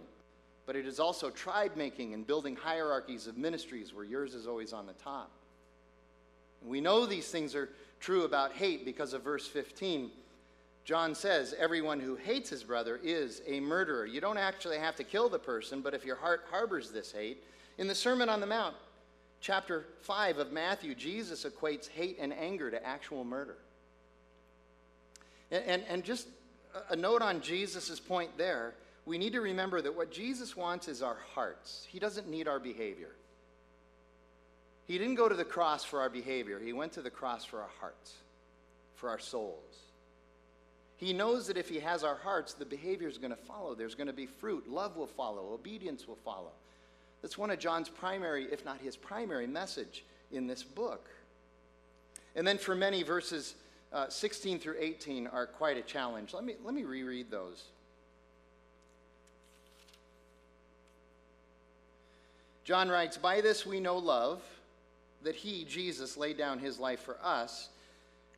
[0.66, 4.73] but it is also tribe making and building hierarchies of ministries where yours is always
[4.73, 5.31] on the top.
[6.62, 7.69] And we know these things are
[8.01, 10.11] true about hate because of verse 15.
[10.85, 14.07] John says, Everyone who hates his brother is a murderer.
[14.07, 17.43] You don't actually have to kill the person, but if your heart harbors this hate,
[17.77, 18.75] in the Sermon on the Mount,
[19.41, 23.57] chapter 5 of Matthew, Jesus equates hate and anger to actual murder.
[25.51, 26.29] And, and, and just
[26.89, 28.74] a note on Jesus' point there
[29.09, 31.87] we need to remember that what Jesus wants is our hearts.
[31.89, 33.14] He doesn't need our behavior.
[34.87, 37.61] He didn't go to the cross for our behavior, He went to the cross for
[37.61, 38.14] our hearts,
[38.95, 39.76] for our souls.
[40.97, 43.74] He knows that if He has our hearts, the behavior is going to follow.
[43.74, 44.68] There's going to be fruit.
[44.68, 45.53] Love will follow.
[45.53, 46.53] Obedience will follow.
[47.22, 51.09] That's one of John's primary, if not his primary, message in this book.
[52.37, 53.55] And then for many, verses
[53.93, 56.34] uh, 16 through 18 are quite a challenge.
[56.34, 57.64] Let me, let me reread those.
[62.64, 64.43] John writes, By this we know love,
[65.22, 67.70] that he, Jesus, laid down his life for us,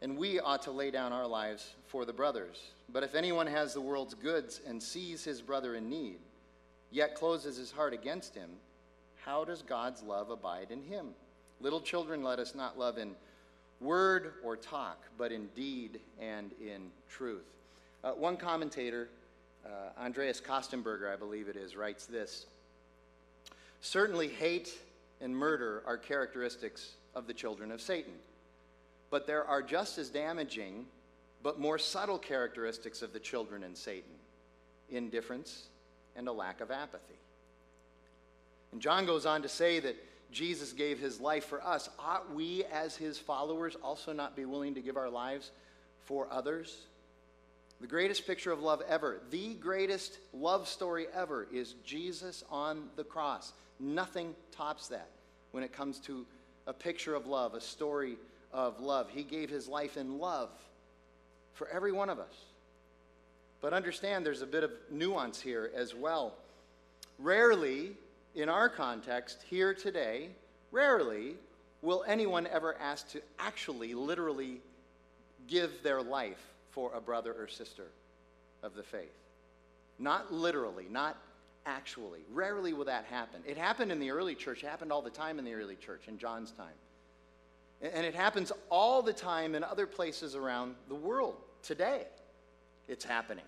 [0.02, 2.62] and we ought to lay down our lives for the brothers.
[2.92, 6.18] But if anyone has the world's goods and sees his brother in need,
[6.90, 8.50] yet closes his heart against him,
[9.24, 11.08] how does God's love abide in him?
[11.60, 13.10] Little children, let us not love in
[13.80, 17.46] word or talk, but in deed and in truth.
[18.04, 19.08] Uh, one commentator,
[19.64, 22.46] uh, Andreas Kostenberger, I believe it is, writes this
[23.80, 24.72] Certainly, hate
[25.20, 28.14] and murder are characteristics of the children of Satan,
[29.10, 30.86] but there are just as damaging
[31.42, 34.12] but more subtle characteristics of the children in Satan
[34.90, 35.64] indifference
[36.16, 37.14] and a lack of apathy.
[38.72, 39.96] And John goes on to say that
[40.30, 44.74] Jesus gave his life for us, ought we as his followers also not be willing
[44.74, 45.50] to give our lives
[46.04, 46.82] for others?
[47.80, 53.04] The greatest picture of love ever, the greatest love story ever, is Jesus on the
[53.04, 53.52] cross.
[53.78, 55.08] Nothing tops that
[55.52, 56.26] when it comes to
[56.66, 58.16] a picture of love, a story
[58.52, 59.08] of love.
[59.10, 60.50] He gave his life in love
[61.54, 62.44] for every one of us.
[63.60, 66.34] But understand there's a bit of nuance here as well.
[67.18, 67.92] Rarely,
[68.34, 70.28] in our context here today,
[70.70, 71.34] rarely
[71.82, 74.60] will anyone ever ask to actually, literally
[75.46, 77.86] give their life for a brother or sister
[78.62, 79.16] of the faith.
[79.98, 81.16] Not literally, not
[81.66, 82.20] actually.
[82.32, 83.42] Rarely will that happen.
[83.46, 86.02] It happened in the early church, it happened all the time in the early church,
[86.08, 86.68] in John's time.
[87.82, 91.36] And it happens all the time in other places around the world.
[91.62, 92.02] Today,
[92.88, 93.44] it's happening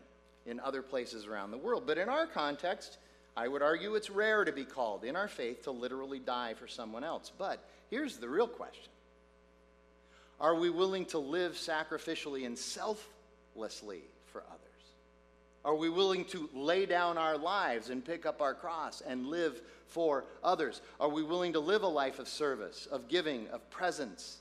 [0.46, 1.84] in other places around the world.
[1.86, 2.98] But in our context,
[3.36, 6.68] I would argue it's rare to be called in our faith to literally die for
[6.68, 7.32] someone else.
[7.36, 8.92] But here's the real question
[10.40, 14.58] Are we willing to live sacrificially and selflessly for others?
[15.64, 19.62] Are we willing to lay down our lives and pick up our cross and live
[19.86, 20.82] for others?
[20.98, 24.38] Are we willing to live a life of service, of giving, of presence,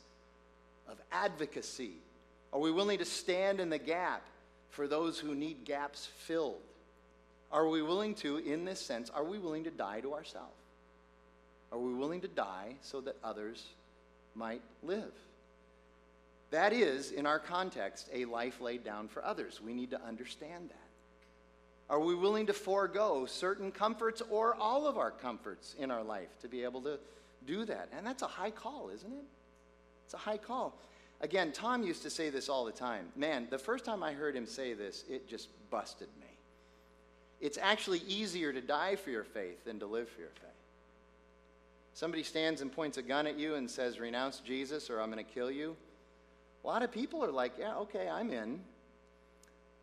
[0.90, 1.94] of advocacy?
[2.52, 4.26] Are we willing to stand in the gap
[4.70, 6.62] for those who need gaps filled?
[7.52, 10.56] Are we willing to, in this sense, are we willing to die to ourselves?
[11.72, 13.66] Are we willing to die so that others
[14.36, 15.12] might live?
[16.52, 19.62] That is, in our context, a life laid down for others.
[19.62, 20.76] We need to understand that.
[21.90, 26.30] Are we willing to forego certain comforts or all of our comforts in our life
[26.42, 27.00] to be able to
[27.46, 27.90] do that?
[27.96, 29.26] And that's a high call, isn't it?
[30.06, 30.74] It's a high call.
[31.20, 33.08] Again, Tom used to say this all the time.
[33.16, 36.31] Man, the first time I heard him say this, it just busted me.
[37.42, 40.52] It's actually easier to die for your faith than to live for your faith.
[41.94, 45.24] Somebody stands and points a gun at you and says, Renounce Jesus or I'm going
[45.24, 45.76] to kill you.
[46.64, 48.62] A lot of people are like, Yeah, okay, I'm in.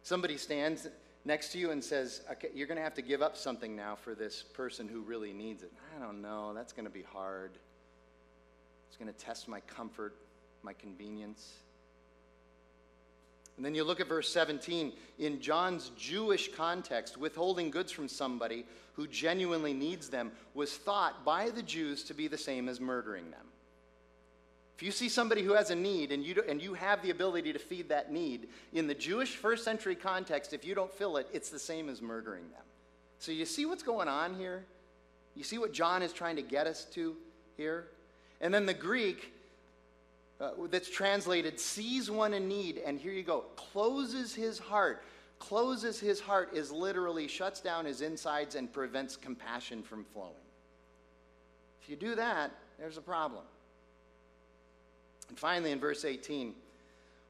[0.05, 0.87] Somebody stands
[1.25, 3.97] next to you and says, okay, You're going to have to give up something now
[3.97, 5.73] for this person who really needs it.
[5.97, 6.55] I don't know.
[6.55, 7.51] That's going to be hard.
[8.89, 10.15] It's going to test my comfort,
[10.63, 11.55] my convenience.
[13.59, 14.93] And then you look at verse 17.
[15.19, 21.51] In John's Jewish context, withholding goods from somebody who genuinely needs them was thought by
[21.51, 23.47] the Jews to be the same as murdering them.
[24.77, 27.53] If you see somebody who has a need and you, and you have the ability
[27.53, 31.27] to feed that need, in the Jewish first century context, if you don't fill it,
[31.33, 32.63] it's the same as murdering them.
[33.19, 34.65] So you see what's going on here?
[35.35, 37.17] You see what John is trying to get us to
[37.57, 37.89] here?
[38.41, 39.33] And then the Greek
[40.41, 45.03] uh, that's translated sees one in need, and here you go, closes his heart.
[45.39, 50.32] Closes his heart is literally shuts down his insides and prevents compassion from flowing.
[51.82, 53.45] If you do that, there's a problem.
[55.28, 56.55] And finally, in verse 18,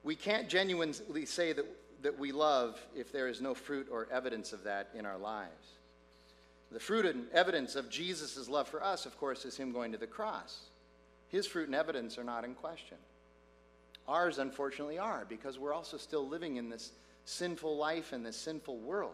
[0.05, 1.67] we can't genuinely say that,
[2.03, 5.73] that we love if there is no fruit or evidence of that in our lives.
[6.71, 9.99] The fruit and evidence of Jesus' love for us, of course, is Him going to
[9.99, 10.61] the cross.
[11.29, 12.97] His fruit and evidence are not in question.
[14.07, 16.93] Ours, unfortunately, are because we're also still living in this
[17.27, 19.13] sinful life and this sinful world.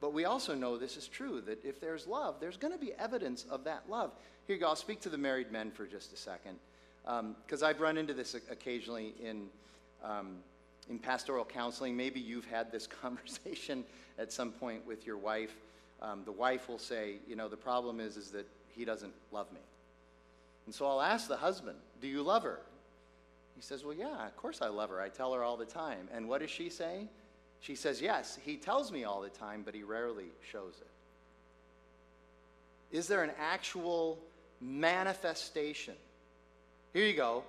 [0.00, 2.92] But we also know this is true that if there's love, there's going to be
[2.94, 4.10] evidence of that love.
[4.46, 4.68] Here you go.
[4.68, 6.58] I'll speak to the married men for just a second
[7.04, 9.46] because um, I've run into this occasionally in,
[10.02, 10.38] um,
[10.90, 11.96] in pastoral counseling.
[11.96, 13.84] Maybe you've had this conversation
[14.18, 15.54] at some point with your wife.
[16.02, 19.50] Um, the wife will say, you know, the problem is, is that he doesn't love
[19.52, 19.60] me.
[20.66, 22.60] And so I'll ask the husband, do you love her?
[23.54, 25.00] He says, well, yeah, of course I love her.
[25.00, 26.08] I tell her all the time.
[26.12, 27.06] And what does she say?
[27.60, 32.96] She says, yes, he tells me all the time, but he rarely shows it.
[32.96, 34.18] Is there an actual
[34.60, 35.94] manifestation
[36.96, 37.44] here you go.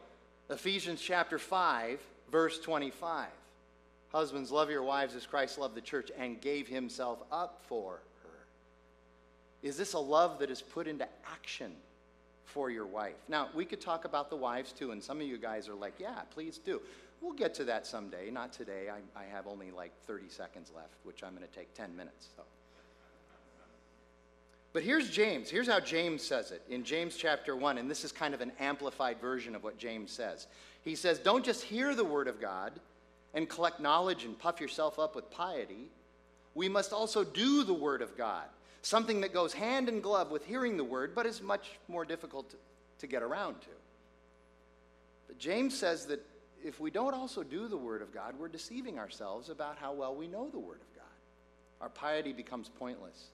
[0.49, 3.27] Ephesians chapter 5, verse 25.
[4.11, 8.39] Husbands, love your wives as Christ loved the church and gave himself up for her.
[9.63, 11.71] Is this a love that is put into action
[12.47, 13.15] for your wife?
[13.27, 15.93] Now, we could talk about the wives too, and some of you guys are like,
[15.99, 16.81] yeah, please do.
[17.21, 18.29] We'll get to that someday.
[18.29, 18.89] Not today.
[18.89, 22.29] I, I have only like 30 seconds left, which I'm going to take 10 minutes.
[22.35, 22.43] So.
[24.73, 25.49] But here's James.
[25.49, 28.51] Here's how James says it in James chapter 1, and this is kind of an
[28.59, 30.47] amplified version of what James says.
[30.83, 32.73] He says, Don't just hear the word of God
[33.33, 35.89] and collect knowledge and puff yourself up with piety.
[36.53, 38.45] We must also do the word of God,
[38.81, 42.49] something that goes hand in glove with hearing the word, but is much more difficult
[42.51, 42.57] to,
[42.99, 43.67] to get around to.
[45.27, 46.25] But James says that
[46.63, 50.15] if we don't also do the word of God, we're deceiving ourselves about how well
[50.15, 51.03] we know the word of God.
[51.81, 53.27] Our piety becomes pointless.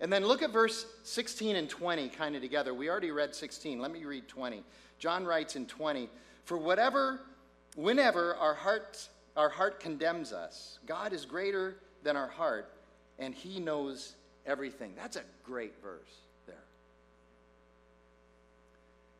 [0.00, 2.74] And then look at verse 16 and 20 kind of together.
[2.74, 3.80] We already read 16.
[3.80, 4.62] Let me read 20.
[4.98, 6.10] John writes in 20,
[6.44, 7.20] For whatever,
[7.76, 12.70] whenever our heart, our heart condemns us, God is greater than our heart,
[13.18, 14.14] and he knows
[14.46, 14.92] everything.
[14.96, 16.00] That's a great verse
[16.46, 16.56] there.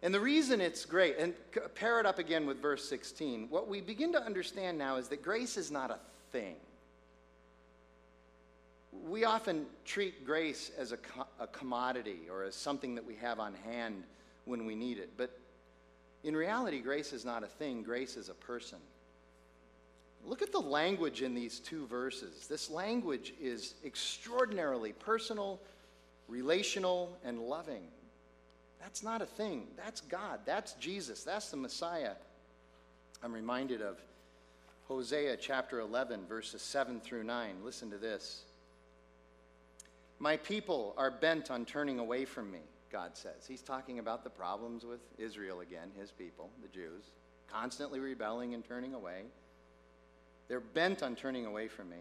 [0.02, 1.34] And the reason it's great, and
[1.74, 5.22] pair it up again with verse 16, what we begin to understand now is that
[5.22, 5.98] grace is not a
[6.32, 6.56] thing.
[9.08, 13.40] We often treat grace as a, co- a commodity or as something that we have
[13.40, 14.04] on hand
[14.46, 15.10] when we need it.
[15.16, 15.36] But
[16.24, 18.78] in reality, grace is not a thing, grace is a person.
[20.26, 22.48] Look at the language in these two verses.
[22.48, 25.60] This language is extraordinarily personal,
[26.26, 27.84] relational, and loving.
[28.80, 29.68] That's not a thing.
[29.76, 30.40] That's God.
[30.44, 31.22] That's Jesus.
[31.22, 32.14] That's the Messiah.
[33.22, 33.98] I'm reminded of
[34.88, 37.56] Hosea chapter 11, verses 7 through 9.
[37.64, 38.42] Listen to this.
[40.18, 42.60] My people are bent on turning away from me,
[42.90, 43.46] God says.
[43.46, 47.04] He's talking about the problems with Israel again, his people, the Jews,
[47.48, 49.24] constantly rebelling and turning away.
[50.48, 51.96] They're bent on turning away from me.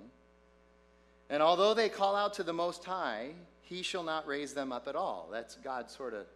[1.30, 3.32] And although they call out to the Most High,
[3.62, 5.28] he shall not raise them up at all.
[5.32, 6.28] That's God sort of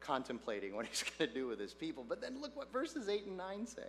[0.00, 2.04] contemplating what he's going to do with his people.
[2.08, 3.82] But then look what verses 8 and 9 say.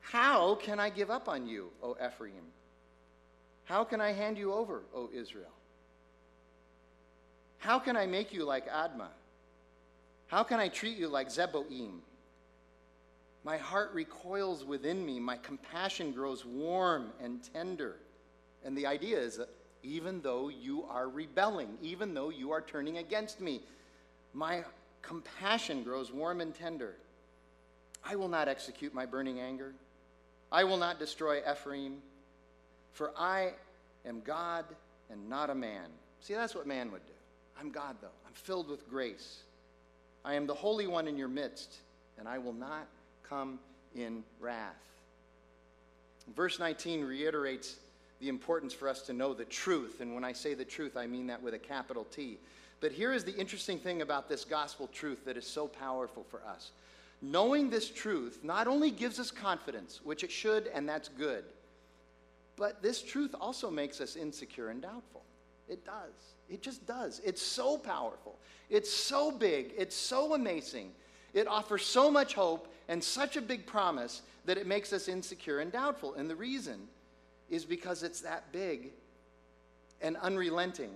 [0.00, 2.52] How can I give up on you, O Ephraim?
[3.64, 5.50] How can I hand you over, O Israel?
[7.58, 9.08] How can I make you like Admah?
[10.28, 11.98] How can I treat you like Zeboim?
[13.46, 15.20] My heart recoils within me.
[15.20, 17.94] My compassion grows warm and tender.
[18.64, 19.48] And the idea is that
[19.84, 23.60] even though you are rebelling, even though you are turning against me,
[24.34, 24.64] my
[25.00, 26.96] compassion grows warm and tender.
[28.04, 29.74] I will not execute my burning anger.
[30.50, 31.98] I will not destroy Ephraim,
[32.94, 33.52] for I
[34.04, 34.64] am God
[35.08, 35.86] and not a man.
[36.18, 37.12] See, that's what man would do.
[37.60, 38.08] I'm God, though.
[38.26, 39.44] I'm filled with grace.
[40.24, 41.76] I am the Holy One in your midst,
[42.18, 42.88] and I will not
[43.28, 43.58] come
[43.94, 44.74] in wrath.
[46.34, 47.76] Verse 19 reiterates
[48.20, 50.00] the importance for us to know the truth.
[50.00, 52.38] And when I say the truth, I mean that with a capital T.
[52.80, 56.40] But here is the interesting thing about this gospel truth that is so powerful for
[56.46, 56.70] us.
[57.22, 61.44] Knowing this truth not only gives us confidence, which it should, and that's good,
[62.56, 65.22] but this truth also makes us insecure and doubtful.
[65.68, 66.34] It does.
[66.48, 67.20] It just does.
[67.24, 68.36] It's so powerful.
[68.70, 69.72] It's so big.
[69.76, 70.92] It's so amazing.
[71.36, 75.58] It offers so much hope and such a big promise that it makes us insecure
[75.58, 76.14] and doubtful.
[76.14, 76.88] And the reason
[77.50, 78.90] is because it's that big
[80.00, 80.92] and unrelenting.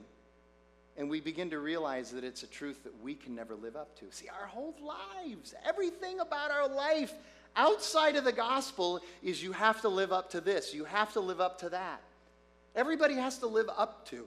[0.96, 3.94] And we begin to realize that it's a truth that we can never live up
[3.98, 4.06] to.
[4.12, 7.12] See, our whole lives, everything about our life
[7.54, 11.20] outside of the gospel is you have to live up to this, you have to
[11.20, 12.00] live up to that.
[12.74, 14.26] Everybody has to live up to.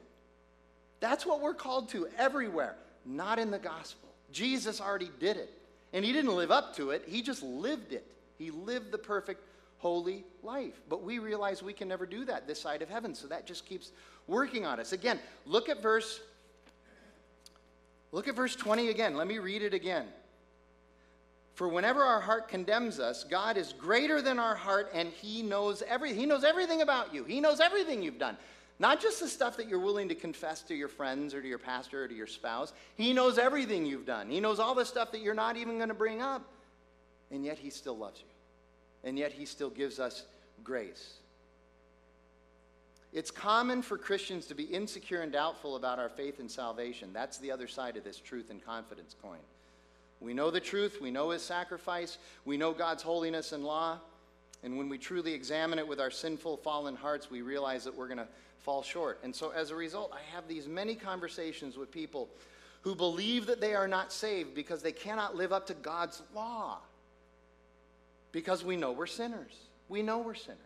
[0.99, 4.09] That's what we're called to everywhere, not in the gospel.
[4.31, 5.51] Jesus already did it.
[5.93, 8.05] And he didn't live up to it, he just lived it.
[8.37, 9.41] He lived the perfect,
[9.77, 10.81] holy life.
[10.89, 13.65] But we realize we can never do that this side of heaven, so that just
[13.65, 13.91] keeps
[14.27, 14.91] working on us.
[14.91, 16.19] Again, look at verse
[18.13, 19.17] Look at verse 20 again.
[19.17, 20.05] Let me read it again.
[21.55, 25.81] For whenever our heart condemns us, God is greater than our heart and he knows
[25.87, 26.19] everything.
[26.19, 27.23] He knows everything about you.
[27.23, 28.37] He knows everything you've done.
[28.83, 31.57] Not just the stuff that you're willing to confess to your friends or to your
[31.57, 32.73] pastor or to your spouse.
[32.95, 34.29] He knows everything you've done.
[34.29, 36.45] He knows all the stuff that you're not even going to bring up.
[37.31, 39.07] And yet He still loves you.
[39.07, 40.25] And yet He still gives us
[40.65, 41.13] grace.
[43.13, 47.11] It's common for Christians to be insecure and doubtful about our faith and salvation.
[47.13, 49.39] That's the other side of this truth and confidence coin.
[50.19, 53.99] We know the truth, we know His sacrifice, we know God's holiness and law.
[54.63, 58.07] And when we truly examine it with our sinful, fallen hearts, we realize that we're
[58.07, 58.27] going to
[58.61, 59.19] fall short.
[59.23, 62.29] And so as a result, I have these many conversations with people
[62.81, 66.77] who believe that they are not saved because they cannot live up to God's law.
[68.31, 69.53] Because we know we're sinners.
[69.89, 70.59] We know we're sinners.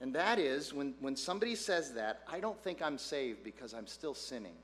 [0.00, 3.86] And that is when, when somebody says that, I don't think I'm saved because I'm
[3.86, 4.56] still sinning.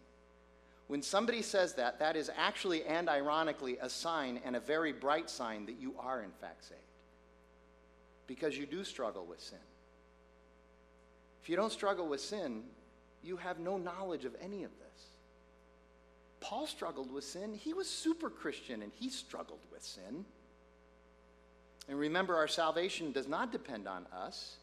[0.89, 5.31] When somebody says that, that is actually and ironically a sign and a very bright
[5.31, 6.81] sign that you are in fact saved.
[8.29, 9.59] Because you do struggle with sin.
[11.43, 12.62] If you don't struggle with sin,
[13.24, 15.07] you have no knowledge of any of this.
[16.41, 17.55] Paul struggled with sin.
[17.55, 20.24] He was super Christian and he struggled with sin.
[21.89, 24.57] And remember, our salvation does not depend on us,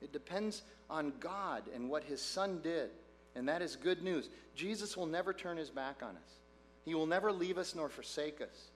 [0.00, 2.90] it depends on God and what his son did.
[3.34, 4.28] And that is good news.
[4.54, 6.38] Jesus will never turn his back on us,
[6.84, 8.68] he will never leave us nor forsake us.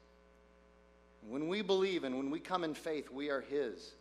[1.29, 3.96] When we believe and when we come in faith, we are his.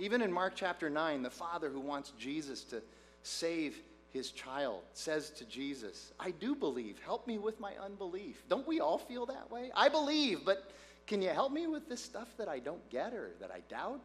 [0.00, 2.82] Even in Mark chapter 9, the Father who wants Jesus to
[3.22, 3.76] save
[4.12, 6.98] his child, says to Jesus, I do believe.
[7.04, 8.42] Help me with my unbelief.
[8.48, 9.70] Don't we all feel that way?
[9.76, 10.70] I believe, but
[11.06, 14.00] can you help me with this stuff that I don't get or that I doubt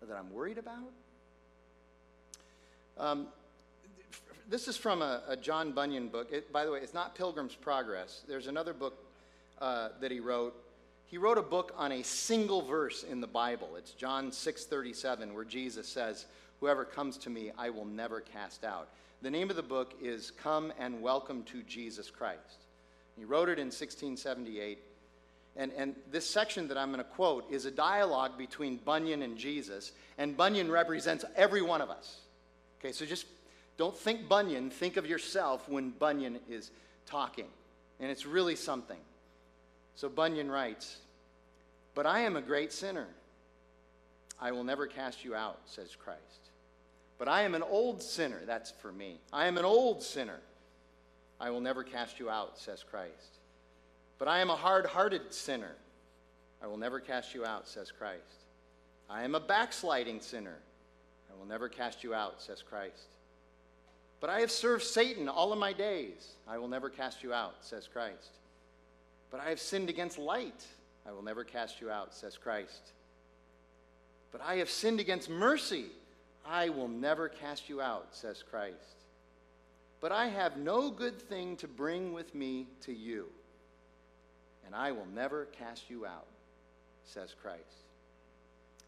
[0.00, 0.92] or that I'm worried about?
[2.96, 3.26] Um,
[4.48, 6.28] this is from a, a John Bunyan book.
[6.30, 8.22] It, by the way, it's not Pilgrim's Progress.
[8.28, 8.94] There's another book
[9.60, 10.54] uh, that he wrote.
[11.12, 13.76] He wrote a book on a single verse in the Bible.
[13.76, 16.24] It's John 6:37, where Jesus says,
[16.60, 18.88] "Whoever comes to me, I will never cast out."
[19.20, 22.64] The name of the book is "Come and Welcome to Jesus Christ."
[23.14, 24.78] He wrote it in 1678.
[25.54, 29.36] And, and this section that I'm going to quote is a dialogue between Bunyan and
[29.36, 32.22] Jesus, and Bunyan represents every one of us.
[32.78, 33.26] Okay, so just
[33.76, 36.70] don't think Bunyan, think of yourself when Bunyan is
[37.04, 37.50] talking.
[38.00, 38.98] And it's really something.
[39.94, 40.98] So Bunyan writes,
[41.94, 43.06] But I am a great sinner.
[44.40, 46.20] I will never cast you out, says Christ.
[47.18, 48.40] But I am an old sinner.
[48.46, 49.20] That's for me.
[49.32, 50.40] I am an old sinner.
[51.40, 53.38] I will never cast you out, says Christ.
[54.18, 55.74] But I am a hard hearted sinner.
[56.62, 58.22] I will never cast you out, says Christ.
[59.10, 60.56] I am a backsliding sinner.
[61.30, 63.08] I will never cast you out, says Christ.
[64.20, 66.34] But I have served Satan all of my days.
[66.46, 68.30] I will never cast you out, says Christ.
[69.32, 70.64] But I have sinned against light.
[71.04, 72.92] I will never cast you out, says Christ.
[74.30, 75.86] But I have sinned against mercy.
[76.46, 78.76] I will never cast you out, says Christ.
[80.00, 83.26] But I have no good thing to bring with me to you
[84.72, 86.26] and I will never cast you out,
[87.04, 87.60] says Christ.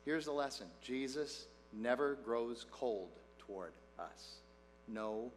[0.07, 4.37] Here's the lesson Jesus never grows cold toward us,
[4.89, 5.31] no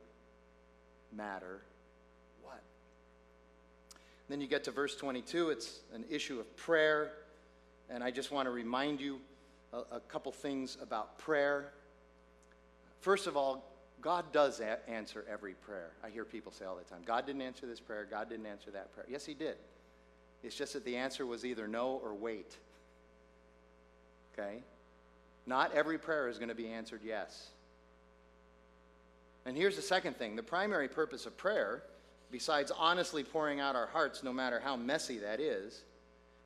[1.13, 1.61] matter.
[4.29, 7.11] Then you get to verse 22, it's an issue of prayer,
[7.89, 9.19] and I just want to remind you
[9.71, 11.71] a, a couple things about prayer.
[12.99, 13.63] First of all,
[14.01, 15.91] God does a- answer every prayer.
[16.03, 18.71] I hear people say all the time, God didn't answer this prayer, God didn't answer
[18.71, 19.05] that prayer.
[19.09, 19.55] Yes, He did.
[20.43, 22.55] It's just that the answer was either no or wait.
[24.33, 24.59] Okay?
[25.45, 27.49] Not every prayer is going to be answered yes.
[29.45, 31.83] And here's the second thing the primary purpose of prayer,
[32.31, 35.83] besides honestly pouring out our hearts, no matter how messy that is,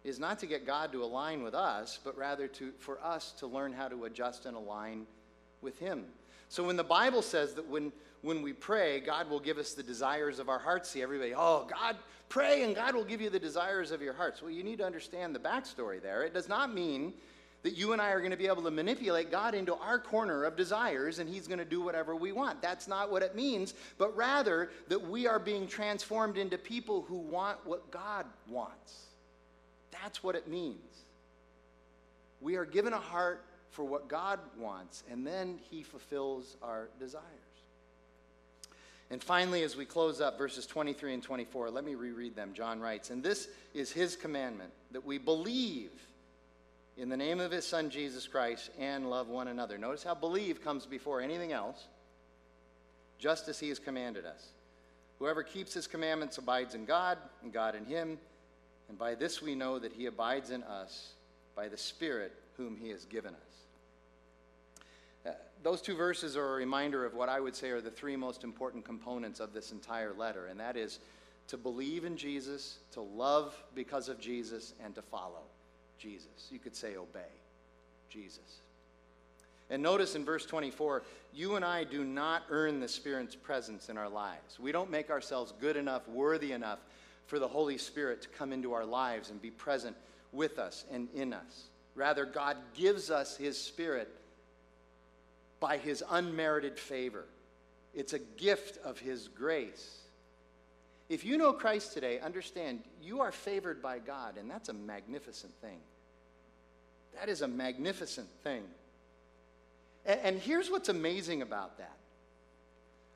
[0.03, 3.47] is not to get God to align with us, but rather to, for us to
[3.47, 5.05] learn how to adjust and align
[5.61, 6.05] with Him.
[6.49, 9.83] So when the Bible says that when, when we pray, God will give us the
[9.83, 11.97] desires of our hearts, see everybody, oh, God,
[12.29, 14.41] pray and God will give you the desires of your hearts.
[14.41, 16.23] Well, you need to understand the backstory there.
[16.23, 17.13] It does not mean
[17.63, 20.43] that you and I are going to be able to manipulate God into our corner
[20.43, 22.61] of desires and He's going to do whatever we want.
[22.61, 27.17] That's not what it means, but rather that we are being transformed into people who
[27.17, 29.05] want what God wants.
[29.91, 30.77] That's what it means.
[32.39, 37.25] We are given a heart for what God wants, and then He fulfills our desires.
[39.11, 42.51] And finally, as we close up verses 23 and 24, let me reread them.
[42.53, 45.91] John writes, And this is his commandment that we believe
[46.97, 49.77] in the name of his Son, Jesus Christ, and love one another.
[49.77, 51.87] Notice how believe comes before anything else,
[53.19, 54.49] just as he has commanded us.
[55.19, 58.17] Whoever keeps his commandments abides in God, and God in him.
[58.89, 61.13] And by this we know that he abides in us
[61.55, 63.51] by the Spirit whom he has given us
[65.25, 65.31] uh,
[65.63, 68.43] those two verses are a reminder of what I would say are the three most
[68.43, 70.99] important components of this entire letter, and that is
[71.47, 75.43] to believe in Jesus, to love because of Jesus, and to follow
[76.01, 76.49] Jesus.
[76.49, 77.19] You could say obey
[78.09, 78.61] Jesus.
[79.69, 83.97] And notice in verse 24, you and I do not earn the Spirit's presence in
[83.97, 84.59] our lives.
[84.59, 86.79] We don't make ourselves good enough, worthy enough
[87.27, 89.95] for the Holy Spirit to come into our lives and be present
[90.33, 91.67] with us and in us.
[91.95, 94.13] Rather, God gives us His Spirit
[95.61, 97.23] by his unmerited favor.
[97.93, 99.99] It's a gift of his grace.
[101.07, 105.53] If you know Christ today, understand you are favored by God, and that's a magnificent
[105.61, 105.77] thing.
[107.19, 108.63] That is a magnificent thing.
[110.05, 111.95] And, here's what's amazing about that.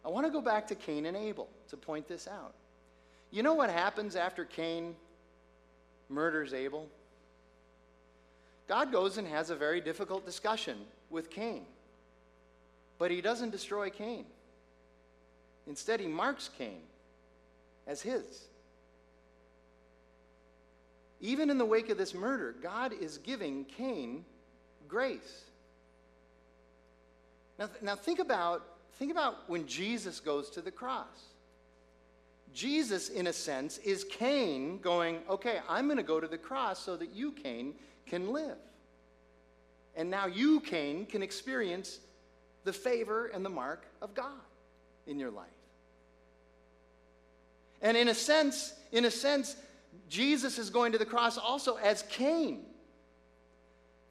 [0.06, 2.54] I want to go back to Cain and Abel to point this out.
[3.32, 4.96] You know what happens after Cain
[6.10, 6.88] murders Abel?
[8.68, 10.78] God goes and has a very difficult discussion
[11.10, 11.64] with Cain.
[13.00, 14.26] But he doesn't destroy Cain.
[15.68, 16.82] Instead, he marks Cain
[17.88, 18.46] as his.
[21.22, 24.26] Even in the wake of this murder, God is giving Cain
[24.88, 25.44] grace.
[27.58, 28.64] Now, now think, about,
[29.00, 31.26] think about when Jesus goes to the cross.
[32.54, 36.80] Jesus, in a sense, is Cain going, okay, I'm going to go to the cross
[36.80, 37.74] so that you, Cain,
[38.06, 38.58] can live.
[39.96, 42.00] And now you, Cain, can experience
[42.66, 44.32] the favor and the mark of God.
[45.08, 45.46] in your life.
[47.82, 49.56] And in a sense, in a sense,
[50.10, 52.66] Jesus is going to the cross also as Cain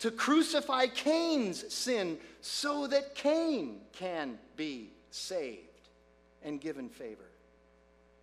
[0.00, 5.88] to crucify Cain's sin so that Cain can be saved
[6.44, 7.24] and given favor.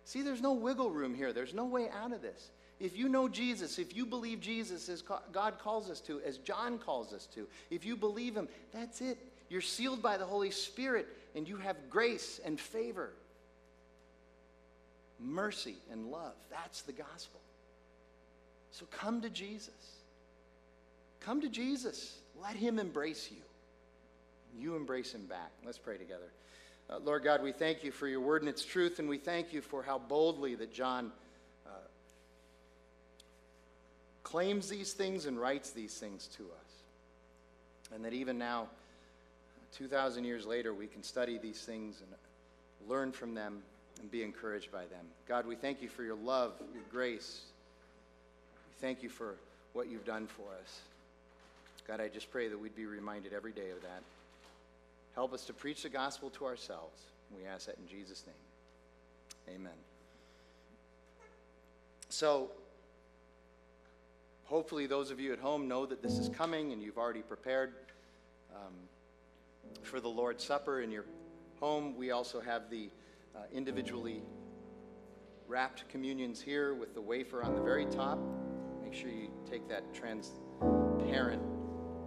[0.04, 1.32] See, there's no wiggle room here.
[1.32, 2.50] There's no way out of this.
[2.78, 6.78] If you know Jesus, if you believe Jesus as God calls us to, as John
[6.78, 9.18] calls us to, if you believe him, that's it.
[9.48, 13.12] You're sealed by the Holy Spirit and you have grace and favor,
[15.20, 16.34] mercy and love.
[16.50, 17.40] That's the gospel.
[18.72, 19.70] So come to Jesus.
[21.20, 22.16] Come to Jesus.
[22.42, 23.42] Let him embrace you.
[24.58, 25.50] You embrace him back.
[25.64, 26.30] Let's pray together.
[26.90, 29.52] Uh, Lord God, we thank you for your word and its truth, and we thank
[29.52, 31.12] you for how boldly that John
[31.66, 31.70] uh,
[34.24, 37.94] claims these things and writes these things to us.
[37.94, 38.68] And that even now,
[39.76, 43.62] 2,000 years later, we can study these things and learn from them
[44.00, 45.06] and be encouraged by them.
[45.28, 47.42] God, we thank you for your love, your grace.
[48.82, 49.36] Thank you for
[49.74, 50.80] what you've done for us.
[51.86, 54.02] God, I just pray that we'd be reminded every day of that.
[55.14, 57.00] Help us to preach the gospel to ourselves.
[57.30, 59.54] We ask that in Jesus' name.
[59.56, 59.72] Amen.
[62.08, 62.50] So,
[64.46, 67.74] hopefully, those of you at home know that this is coming and you've already prepared
[68.52, 68.72] um,
[69.82, 71.04] for the Lord's Supper in your
[71.60, 71.96] home.
[71.96, 72.90] We also have the
[73.36, 74.22] uh, individually
[75.46, 78.18] wrapped communions here with the wafer on the very top.
[78.92, 81.40] Make sure you take that transparent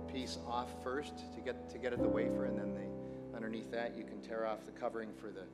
[0.07, 3.97] piece off first to get to get at the wafer, and then the, underneath that
[3.97, 5.45] you can tear off the covering for the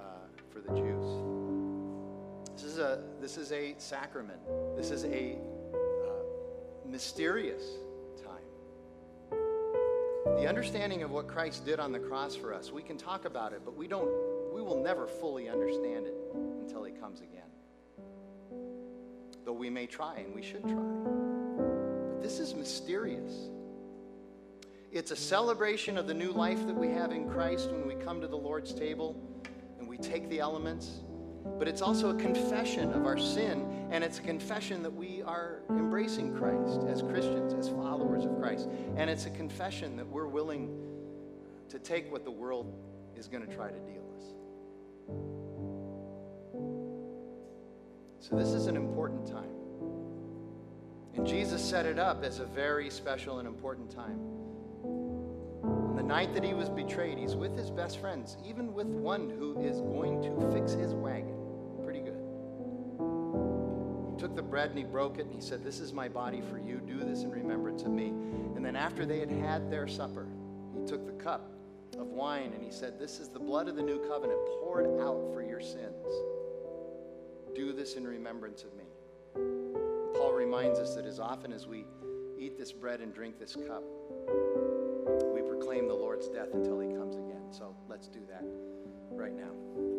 [0.00, 2.52] uh, for the juice.
[2.54, 4.38] This is a this is a sacrament.
[4.76, 5.38] This is a
[5.74, 7.64] uh, mysterious
[8.24, 9.36] time.
[10.36, 13.52] The understanding of what Christ did on the cross for us, we can talk about
[13.52, 14.12] it, but we don't.
[14.54, 16.14] We will never fully understand it
[16.60, 17.42] until He comes again.
[19.48, 20.74] Though we may try, and we should try.
[20.74, 23.48] But this is mysterious.
[24.92, 28.20] It's a celebration of the new life that we have in Christ when we come
[28.20, 29.16] to the Lord's table
[29.78, 31.00] and we take the elements.
[31.58, 35.62] But it's also a confession of our sin, and it's a confession that we are
[35.70, 38.68] embracing Christ as Christians, as followers of Christ.
[38.98, 40.78] And it's a confession that we're willing
[41.70, 42.70] to take what the world
[43.16, 45.37] is going to try to deal us.
[48.20, 49.50] So, this is an important time.
[51.14, 54.20] And Jesus set it up as a very special and important time
[55.64, 59.28] On the night that he was betrayed, he's with his best friends, even with one
[59.28, 61.34] who is going to fix his wagon.
[61.84, 62.20] Pretty good.
[64.10, 66.40] He took the bread and he broke it and he said, This is my body
[66.40, 66.80] for you.
[66.86, 68.08] Do this in remembrance of me.
[68.54, 70.28] And then after they had had their supper,
[70.78, 71.50] he took the cup
[71.98, 75.32] of wine and he said, This is the blood of the new covenant poured out
[75.32, 76.06] for your sins.
[77.76, 78.84] This in remembrance of me.
[80.14, 81.84] Paul reminds us that as often as we
[82.36, 83.84] eat this bread and drink this cup,
[85.32, 87.52] we proclaim the Lord's death until he comes again.
[87.52, 88.42] So let's do that
[89.12, 89.97] right now.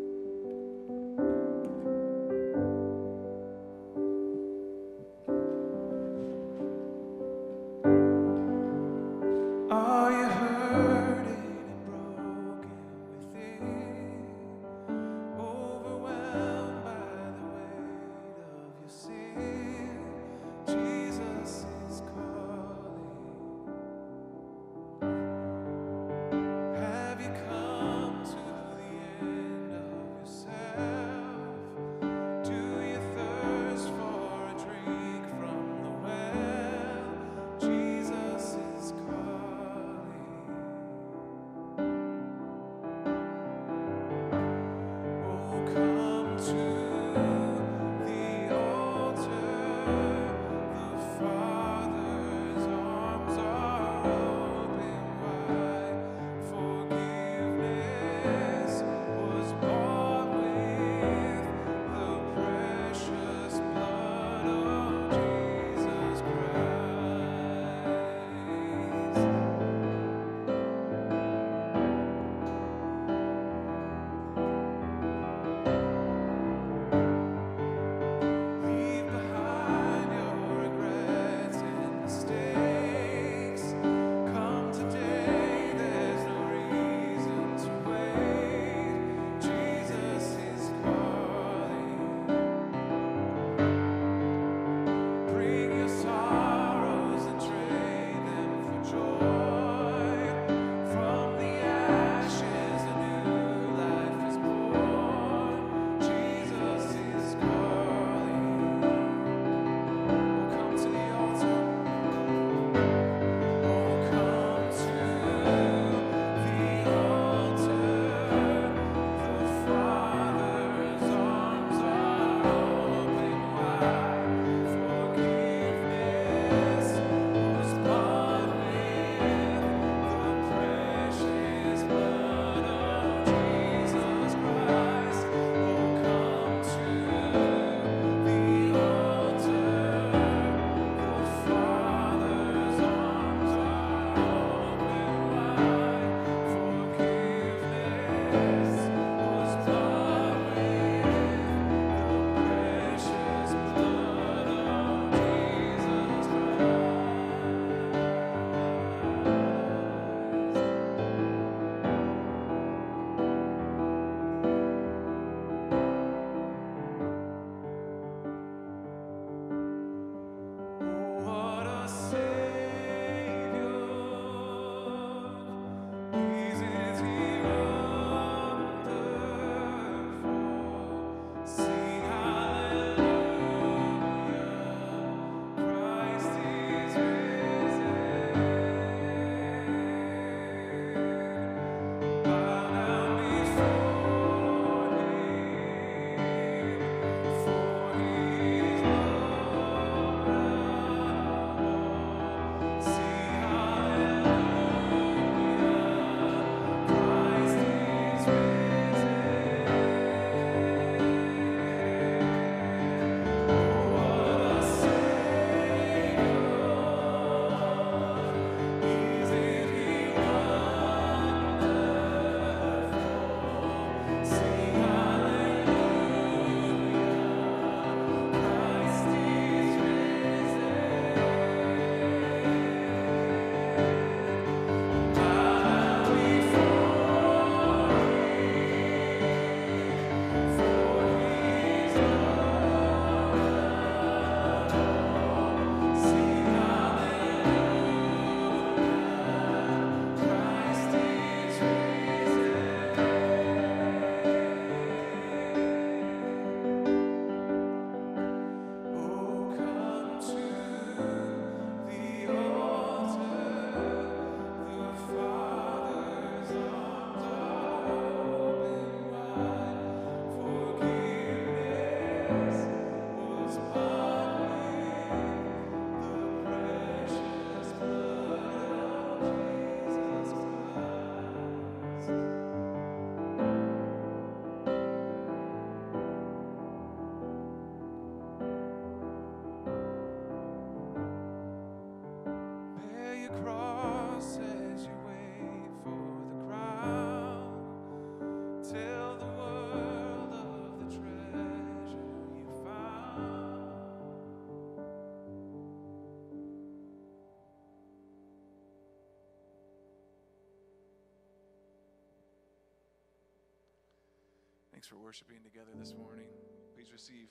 [314.79, 316.27] Thanks for worshiping together this morning.
[316.73, 317.27] Please receive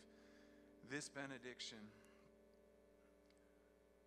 [0.91, 1.79] this benediction.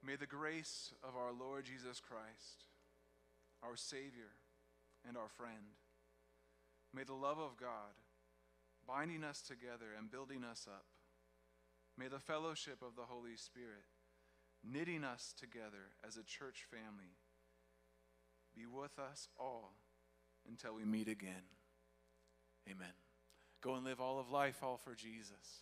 [0.05, 2.69] May the grace of our Lord Jesus Christ,
[3.63, 4.29] our Savior
[5.07, 5.73] and our friend,
[6.93, 7.97] may the love of God,
[8.87, 10.85] binding us together and building us up,
[11.97, 13.89] may the fellowship of the Holy Spirit,
[14.63, 17.17] knitting us together as a church family,
[18.55, 19.71] be with us all
[20.47, 21.49] until we meet again.
[22.69, 23.00] Amen.
[23.61, 25.61] Go and live all of life, all for Jesus.